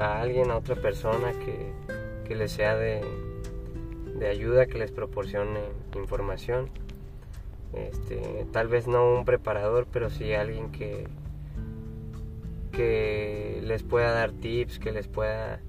a 0.00 0.20
alguien, 0.20 0.50
a 0.50 0.56
otra 0.56 0.74
persona 0.74 1.30
que, 1.32 1.72
que 2.26 2.34
les 2.34 2.50
sea 2.50 2.74
de, 2.74 3.02
de 4.14 4.28
ayuda, 4.28 4.66
que 4.66 4.78
les 4.78 4.90
proporcione 4.90 5.60
información. 5.94 6.70
Este, 7.72 8.46
tal 8.52 8.68
vez 8.68 8.86
no 8.86 9.14
un 9.14 9.24
preparador, 9.24 9.86
pero 9.90 10.10
sí 10.10 10.32
alguien 10.32 10.70
que, 10.70 11.08
que 12.72 13.60
les 13.64 13.82
pueda 13.82 14.12
dar 14.12 14.32
tips, 14.32 14.78
que 14.78 14.92
les 14.92 15.08
pueda, 15.08 15.60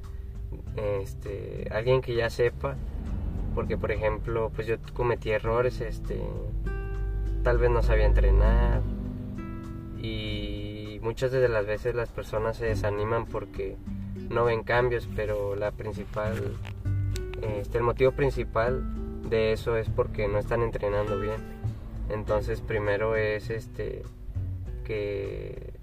este, 0.75 1.67
alguien 1.71 2.01
que 2.01 2.15
ya 2.15 2.29
sepa, 2.29 2.75
porque 3.55 3.77
por 3.77 3.91
ejemplo, 3.91 4.51
pues 4.53 4.67
yo 4.67 4.75
cometí 4.93 5.31
errores, 5.31 5.81
este, 5.81 6.21
tal 7.43 7.57
vez 7.57 7.71
no 7.71 7.81
sabía 7.81 8.05
entrenar 8.05 8.81
y 9.99 10.99
muchas 11.01 11.31
de 11.31 11.47
las 11.47 11.65
veces 11.65 11.95
las 11.95 12.09
personas 12.09 12.57
se 12.57 12.65
desaniman 12.65 13.25
porque 13.25 13.77
no 14.29 14.45
ven 14.45 14.63
cambios, 14.63 15.07
pero 15.15 15.55
la 15.55 15.71
principal, 15.71 16.33
este, 17.41 17.77
el 17.77 17.83
motivo 17.83 18.11
principal 18.11 18.83
de 19.29 19.51
eso 19.53 19.77
es 19.77 19.89
porque 19.89 20.27
no 20.27 20.37
están 20.37 20.61
entrenando 20.61 21.19
bien. 21.19 21.41
Entonces 22.09 22.61
primero 22.61 23.15
es 23.15 23.49
este 23.49 24.03
que 24.83 25.73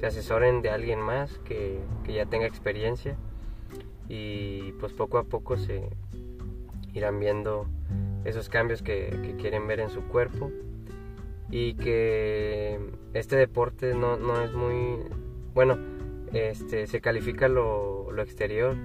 se 0.00 0.06
asesoren 0.06 0.62
de 0.62 0.70
alguien 0.70 0.98
más 0.98 1.38
que, 1.40 1.78
ya 2.08 2.26
tenga 2.26 2.46
experiencia 2.46 3.16
y 4.08 4.72
pues 4.72 4.92
poco 4.92 5.18
a 5.18 5.24
poco 5.24 5.56
se 5.56 5.88
irán 6.94 7.20
viendo 7.20 7.66
esos 8.24 8.48
cambios 8.48 8.82
que, 8.82 9.36
quieren 9.38 9.66
ver 9.68 9.80
en 9.80 9.90
su 9.90 10.02
cuerpo 10.04 10.50
y 11.50 11.74
que 11.74 12.80
este 13.14 13.36
deporte 13.36 13.94
no, 13.94 14.16
no 14.16 14.42
es 14.42 14.52
muy 14.52 14.98
bueno 15.54 15.78
este 16.32 16.86
se 16.86 17.00
califica 17.00 17.48
lo, 17.48 18.10
lo, 18.10 18.22
exterior 18.22 18.76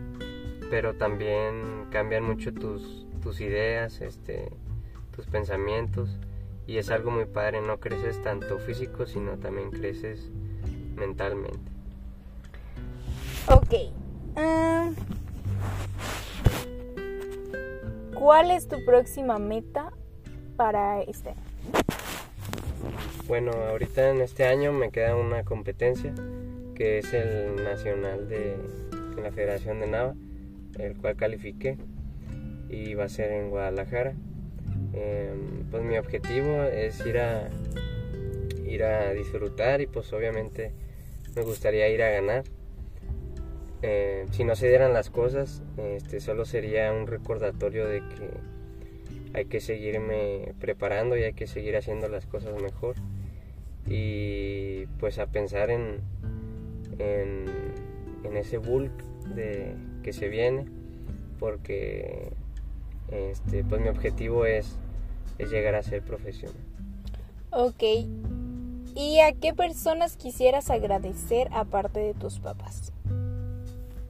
pero 0.69 0.95
también 0.95 1.74
cambian 1.95 2.25
mucho 2.25 2.53
tus, 2.53 3.05
tus 3.23 3.39
ideas 3.39 4.01
este 4.01 4.51
tus 5.15 5.27
pensamientos 5.27 6.09
y 6.67 6.77
es 6.77 6.89
algo 6.89 7.09
muy 7.09 7.23
padre, 7.23 7.61
no 7.61 7.79
creces 7.79 8.21
tanto 8.21 8.59
físico, 8.59 9.05
sino 9.05 9.37
también 9.37 9.71
creces 9.71 10.29
mentalmente. 10.97 11.71
Ok. 13.47 13.93
Ah, 14.35 14.91
¿Cuál 18.13 18.51
es 18.51 18.67
tu 18.67 18.83
próxima 18.83 19.39
meta 19.39 19.93
para 20.57 21.01
este 21.01 21.29
año? 21.29 21.41
Bueno, 23.25 23.53
ahorita 23.53 24.09
en 24.09 24.19
este 24.19 24.45
año 24.47 24.73
me 24.73 24.91
queda 24.91 25.15
una 25.15 25.45
competencia 25.45 26.13
que 26.75 26.97
es 26.97 27.13
el 27.13 27.63
nacional 27.63 28.27
de 28.27 28.57
la 29.23 29.31
Federación 29.31 29.79
de 29.79 29.87
Nava, 29.87 30.13
el 30.79 30.95
cual 30.97 31.15
califiqué 31.15 31.77
y 32.69 32.93
va 32.93 33.05
a 33.05 33.09
ser 33.09 33.31
en 33.31 33.49
Guadalajara. 33.49 34.15
Em, 34.93 35.65
pues 35.69 35.83
mi 35.83 35.97
objetivo 35.97 36.63
es 36.63 37.05
ir 37.05 37.19
a 37.19 37.49
ir 38.65 38.83
a 38.83 39.13
disfrutar 39.13 39.81
y 39.81 39.87
pues 39.87 40.11
obviamente 40.13 40.71
me 41.35 41.43
gustaría 41.43 41.87
ir 41.89 42.01
a 42.01 42.09
ganar 42.09 42.43
em, 43.81 44.27
si 44.31 44.43
no 44.43 44.55
se 44.55 44.67
dieran 44.69 44.93
las 44.93 45.09
cosas 45.09 45.61
este 45.77 46.19
solo 46.19 46.45
sería 46.45 46.91
un 46.93 47.07
recordatorio 47.07 47.87
de 47.87 47.99
que 47.99 48.29
hay 49.33 49.45
que 49.45 49.59
seguirme 49.59 50.53
preparando 50.59 51.17
y 51.17 51.23
hay 51.23 51.33
que 51.33 51.45
seguir 51.45 51.75
haciendo 51.75 52.07
las 52.07 52.25
cosas 52.25 52.59
mejor 52.61 52.95
y 53.87 54.87
pues 54.99 55.19
a 55.19 55.27
pensar 55.27 55.69
en 55.69 55.99
en, 56.99 57.45
en 58.23 58.37
ese 58.37 58.57
bulk 58.57 59.03
de 59.35 59.75
que 60.05 60.13
se 60.13 60.29
viene 60.29 60.67
porque 61.39 62.31
este 63.11 63.63
pues 63.63 63.81
mi 63.81 63.87
objetivo 63.87 64.45
es 64.45 64.77
es 65.39 65.49
llegar 65.49 65.73
a 65.73 65.81
ser 65.81 66.03
profesional. 66.03 66.55
Ok. 67.49 67.83
¿Y 68.95 69.19
a 69.19 69.33
qué 69.33 69.55
personas 69.55 70.15
quisieras 70.15 70.69
agradecer 70.69 71.49
aparte 71.51 71.99
de 71.99 72.13
tus 72.13 72.39
papás? 72.39 72.93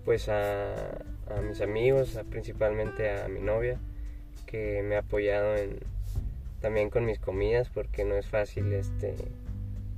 Pues 0.03 0.27
a, 0.27 0.73
a 0.75 1.41
mis 1.41 1.61
amigos, 1.61 2.19
principalmente 2.29 3.09
a 3.09 3.29
mi 3.29 3.39
novia, 3.39 3.79
que 4.45 4.83
me 4.83 4.97
ha 4.97 4.99
apoyado 4.99 5.55
en, 5.55 5.79
también 6.59 6.89
con 6.89 7.05
mis 7.05 7.19
comidas, 7.19 7.69
porque 7.69 8.03
no 8.03 8.15
es 8.15 8.27
fácil 8.27 8.73
este 8.73 9.15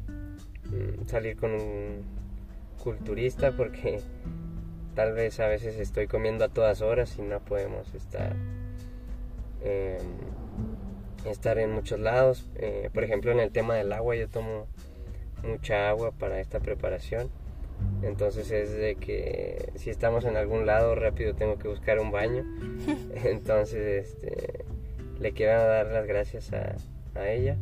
mm, 0.08 1.08
salir 1.08 1.36
con 1.38 1.54
un 1.54 2.04
culturista, 2.82 3.52
porque 3.52 4.00
tal 4.98 5.14
vez 5.14 5.40
a 5.40 5.48
veces 5.48 5.80
estoy 5.80 6.08
comiendo 6.08 6.44
a 6.44 6.50
todas 6.50 6.82
horas 6.82 7.20
y 7.20 7.22
no 7.22 7.40
podemos 7.40 7.94
estar 7.94 8.36
eh, 9.62 10.00
estar 11.24 11.60
en 11.60 11.72
muchos 11.72 12.00
lados. 12.00 12.50
Eh, 12.56 12.90
por 12.92 13.04
ejemplo, 13.04 13.32
en 13.32 13.40
el 13.40 13.52
tema 13.52 13.76
del 13.76 13.94
agua, 13.94 14.16
yo 14.16 14.28
tomo 14.28 14.66
mucha 15.44 15.88
agua 15.88 16.14
para 16.14 16.40
esta 16.40 16.60
preparación. 16.60 17.30
Entonces 18.02 18.50
es 18.50 18.76
de 18.76 18.96
que 18.96 19.72
si 19.76 19.92
estamos 19.92 20.26
en 20.26 20.36
algún 20.36 20.66
lado 20.66 20.96
rápido 20.96 21.36
tengo 21.36 21.60
que 21.60 21.68
buscar 21.68 22.00
un 22.00 22.10
baño. 22.10 22.44
Entonces 23.24 24.16
este, 24.16 24.66
le 25.20 25.32
quiero 25.34 25.60
dar 25.60 25.92
las 25.92 26.08
gracias 26.08 26.52
a, 26.54 26.76
a, 27.14 27.30
ella 27.30 27.56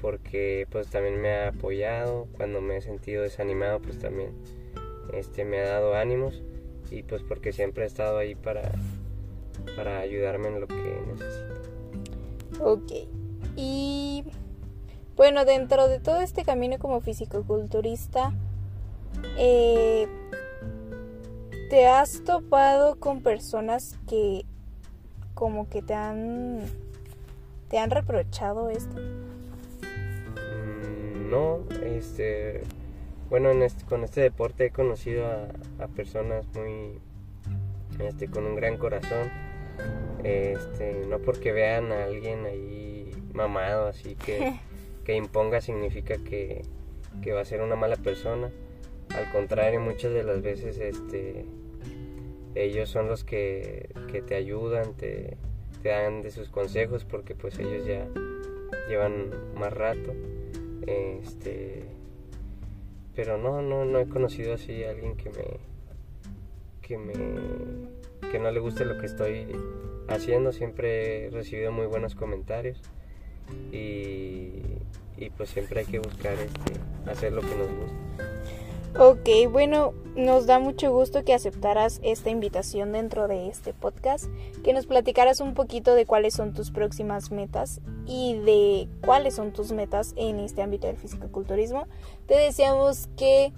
porque 0.00 0.66
pues 0.70 0.88
también 0.88 1.20
me 1.20 1.30
ha 1.30 1.48
apoyado 1.48 2.26
cuando 2.38 2.62
me 2.62 2.78
he 2.78 2.80
sentido 2.80 3.22
desanimado 3.22 3.80
pues 3.80 3.98
también 3.98 4.30
este, 5.12 5.44
me 5.44 5.60
ha 5.60 5.66
dado 5.66 5.94
ánimos 5.94 6.42
y 6.90 7.02
pues 7.02 7.22
porque 7.22 7.52
siempre 7.52 7.84
ha 7.84 7.86
estado 7.86 8.18
ahí 8.18 8.34
para, 8.34 8.72
para 9.76 9.98
ayudarme 9.98 10.48
en 10.48 10.60
lo 10.60 10.66
que 10.66 11.02
necesito. 11.06 11.54
Ok. 12.60 12.92
Y 13.56 14.24
bueno, 15.16 15.44
dentro 15.44 15.88
de 15.88 16.00
todo 16.00 16.20
este 16.20 16.44
camino 16.44 16.78
como 16.78 17.00
fisicoculturista, 17.00 18.32
eh, 19.38 20.08
¿te 21.70 21.86
has 21.86 22.24
topado 22.24 22.96
con 22.96 23.22
personas 23.22 23.98
que 24.08 24.44
como 25.34 25.68
que 25.68 25.82
te 25.82 25.94
han 25.94 26.60
te 27.68 27.78
han 27.78 27.90
reprochado 27.90 28.70
esto? 28.70 28.96
Mm, 30.36 31.30
no, 31.30 31.60
este, 31.84 32.62
bueno, 33.30 33.50
este, 33.50 33.84
con 33.84 34.04
este 34.04 34.20
deporte 34.20 34.66
he 34.66 34.70
conocido 34.70 35.26
a, 35.26 35.84
a 35.84 35.88
personas 35.88 36.46
muy, 36.54 37.00
este, 38.00 38.28
con 38.28 38.44
un 38.44 38.56
gran 38.56 38.76
corazón 38.76 39.30
este, 40.22 41.04
no 41.06 41.18
porque 41.18 41.52
vean 41.52 41.92
a 41.92 42.04
alguien 42.04 42.46
ahí 42.46 43.10
mamado, 43.32 43.88
así 43.88 44.16
que, 44.16 44.58
que 45.04 45.14
imponga 45.14 45.60
significa 45.60 46.16
que, 46.16 46.62
que, 47.22 47.32
va 47.32 47.42
a 47.42 47.44
ser 47.44 47.60
una 47.60 47.76
mala 47.76 47.96
persona. 47.96 48.50
Al 49.14 49.30
contrario, 49.32 49.80
muchas 49.80 50.12
de 50.12 50.24
las 50.24 50.40
veces 50.40 50.78
este, 50.78 51.44
ellos 52.54 52.88
son 52.88 53.08
los 53.08 53.22
que, 53.22 53.90
que 54.10 54.22
te 54.22 54.34
ayudan, 54.34 54.94
te, 54.94 55.36
te, 55.82 55.90
dan 55.90 56.22
de 56.22 56.30
sus 56.30 56.48
consejos 56.48 57.04
porque 57.04 57.34
pues 57.34 57.58
ellos 57.58 57.86
ya 57.86 58.08
llevan 58.88 59.30
más 59.54 59.72
rato. 59.72 60.14
Este, 60.86 61.84
pero 63.14 63.38
no, 63.38 63.62
no, 63.62 63.84
no 63.84 63.98
he 63.98 64.08
conocido 64.08 64.54
así 64.54 64.84
a 64.84 64.90
alguien 64.90 65.16
que 65.16 65.30
me, 65.30 65.44
que 66.82 66.98
me 66.98 67.12
que 68.30 68.38
no 68.38 68.50
le 68.50 68.58
guste 68.58 68.84
lo 68.84 68.98
que 68.98 69.06
estoy 69.06 69.46
haciendo, 70.08 70.52
siempre 70.52 71.26
he 71.26 71.30
recibido 71.30 71.70
muy 71.70 71.86
buenos 71.86 72.14
comentarios 72.14 72.80
y, 73.70 74.62
y 75.16 75.30
pues 75.36 75.50
siempre 75.50 75.80
hay 75.80 75.86
que 75.86 75.98
buscar 75.98 76.34
este, 76.34 77.10
hacer 77.10 77.32
lo 77.32 77.42
que 77.42 77.54
nos 77.54 77.68
gusta. 77.68 78.34
Ok, 78.96 79.28
bueno, 79.50 79.92
nos 80.14 80.46
da 80.46 80.60
mucho 80.60 80.92
gusto 80.92 81.24
que 81.24 81.34
aceptaras 81.34 81.98
esta 82.04 82.30
invitación 82.30 82.92
dentro 82.92 83.26
de 83.26 83.48
este 83.48 83.74
podcast, 83.74 84.26
que 84.62 84.72
nos 84.72 84.86
platicaras 84.86 85.40
un 85.40 85.54
poquito 85.54 85.96
de 85.96 86.06
cuáles 86.06 86.34
son 86.34 86.54
tus 86.54 86.70
próximas 86.70 87.32
metas 87.32 87.80
y 88.06 88.38
de 88.38 88.88
cuáles 89.04 89.34
son 89.34 89.52
tus 89.52 89.72
metas 89.72 90.12
en 90.14 90.38
este 90.38 90.62
ámbito 90.62 90.86
del 90.86 90.96
fisicoculturismo. 90.96 91.88
Te 92.26 92.36
deseamos 92.36 93.08
que 93.16 93.52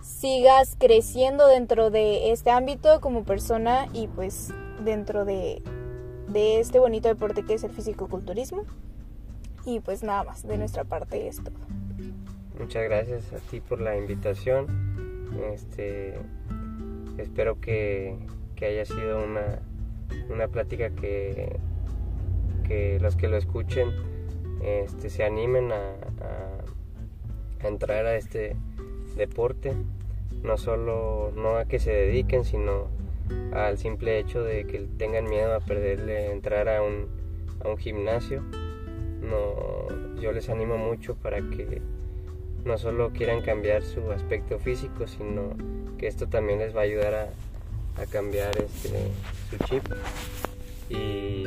sigas 0.00 0.76
creciendo 0.78 1.48
dentro 1.48 1.90
de 1.90 2.30
este 2.30 2.52
ámbito 2.52 3.00
como 3.00 3.24
persona 3.24 3.88
y 3.92 4.06
pues 4.06 4.50
dentro 4.84 5.24
de, 5.24 5.60
de 6.28 6.60
este 6.60 6.78
bonito 6.78 7.08
deporte 7.08 7.44
que 7.44 7.54
es 7.54 7.64
el 7.64 7.72
fisicoculturismo. 7.72 8.62
Y 9.66 9.80
pues 9.80 10.04
nada 10.04 10.22
más, 10.22 10.46
de 10.46 10.56
nuestra 10.56 10.84
parte 10.84 11.26
es 11.26 11.42
todo. 11.42 11.77
Muchas 12.58 12.82
gracias 12.84 13.32
a 13.32 13.38
ti 13.38 13.60
por 13.60 13.80
la 13.80 13.96
invitación. 13.96 14.66
Este, 15.52 16.14
espero 17.16 17.60
que, 17.60 18.16
haya 18.60 18.84
sido 18.84 19.22
una, 19.24 19.60
una 20.28 20.48
plática 20.48 20.90
que, 20.90 21.56
que, 22.66 22.98
los 23.00 23.14
que 23.14 23.28
lo 23.28 23.36
escuchen 23.36 23.90
este, 24.62 25.08
se 25.08 25.22
animen 25.22 25.70
a, 25.70 25.94
entrar 27.62 28.06
a 28.06 28.16
este 28.16 28.56
deporte. 29.16 29.74
No 30.42 30.56
solo 30.56 31.32
no 31.36 31.56
a 31.56 31.64
que 31.64 31.78
se 31.78 31.92
dediquen, 31.92 32.44
sino 32.44 32.88
al 33.52 33.78
simple 33.78 34.18
hecho 34.18 34.42
de 34.42 34.66
que 34.66 34.80
tengan 34.98 35.28
miedo 35.28 35.54
a 35.54 35.60
perderle 35.60 36.32
entrar 36.32 36.68
a 36.68 36.82
un, 36.82 37.06
a 37.64 37.68
un 37.68 37.76
gimnasio. 37.76 38.42
No, 39.20 40.20
yo 40.20 40.32
les 40.32 40.48
animo 40.48 40.76
mucho 40.76 41.14
para 41.16 41.38
que 41.38 41.82
no 42.68 42.76
solo 42.76 43.10
quieran 43.10 43.40
cambiar 43.40 43.82
su 43.82 44.12
aspecto 44.12 44.58
físico, 44.58 45.06
sino 45.08 45.56
que 45.96 46.06
esto 46.06 46.28
también 46.28 46.58
les 46.58 46.76
va 46.76 46.80
a 46.80 46.84
ayudar 46.84 47.14
a, 47.14 48.06
cambiar 48.12 48.56
este, 48.58 49.10
su 49.50 49.64
chip. 49.64 49.82
Y 50.88 51.44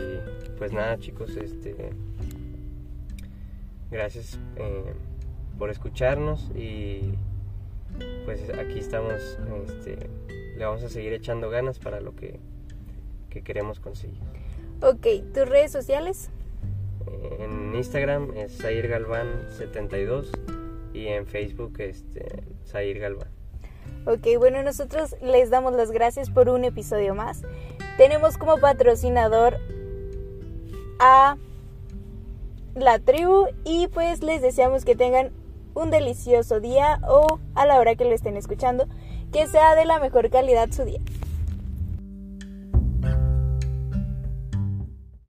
pues 0.57 0.73
nada 0.73 0.99
chicos, 0.99 1.38
este, 1.38 1.75
gracias 3.89 4.38
eh, 4.57 4.93
por 5.57 5.69
escucharnos 5.69 6.51
y 6.55 7.13
pues 8.25 8.49
aquí 8.49 8.79
estamos, 8.79 9.39
este, 9.67 10.10
le 10.57 10.65
vamos 10.65 10.84
a 10.84 10.89
seguir 10.89 11.13
echando 11.13 11.49
ganas 11.49 11.79
para 11.79 12.01
lo 12.01 12.15
que, 12.15 12.39
queremos 13.45 13.79
conseguir. 13.79 14.19
Ok, 14.81 15.07
¿tus 15.34 15.47
redes 15.47 15.71
sociales? 15.71 16.29
en 17.39 17.75
Instagram 17.75 18.36
es 18.36 18.57
Zair 18.57 18.88
Galván 18.88 19.27
72 19.57 20.31
y 20.93 21.08
en 21.08 21.25
Facebook 21.25 21.80
este, 21.80 22.43
Zair 22.65 22.99
Galván. 22.99 23.30
Ok, 24.06 24.27
bueno, 24.38 24.63
nosotros 24.63 25.15
les 25.21 25.49
damos 25.49 25.73
las 25.73 25.91
gracias 25.91 26.30
por 26.30 26.49
un 26.49 26.63
episodio 26.65 27.13
más. 27.13 27.43
Tenemos 27.97 28.38
como 28.38 28.58
patrocinador 28.58 29.58
a 30.99 31.38
la 32.75 32.99
tribu 32.99 33.47
y 33.63 33.88
pues 33.88 34.23
les 34.23 34.41
deseamos 34.41 34.86
que 34.86 34.95
tengan 34.95 35.32
un 35.73 35.91
delicioso 35.91 36.60
día 36.60 36.99
o 37.08 37.39
a 37.56 37.65
la 37.65 37.80
hora 37.80 37.95
que 37.95 38.06
lo 38.06 38.12
estén 38.12 38.38
escuchando, 38.38 38.88
que 39.32 39.47
sea 39.47 39.75
de 39.75 39.86
la 39.86 39.99
mejor 39.99 40.30
calidad 40.30 40.71
su 40.71 40.84
día. 40.84 40.99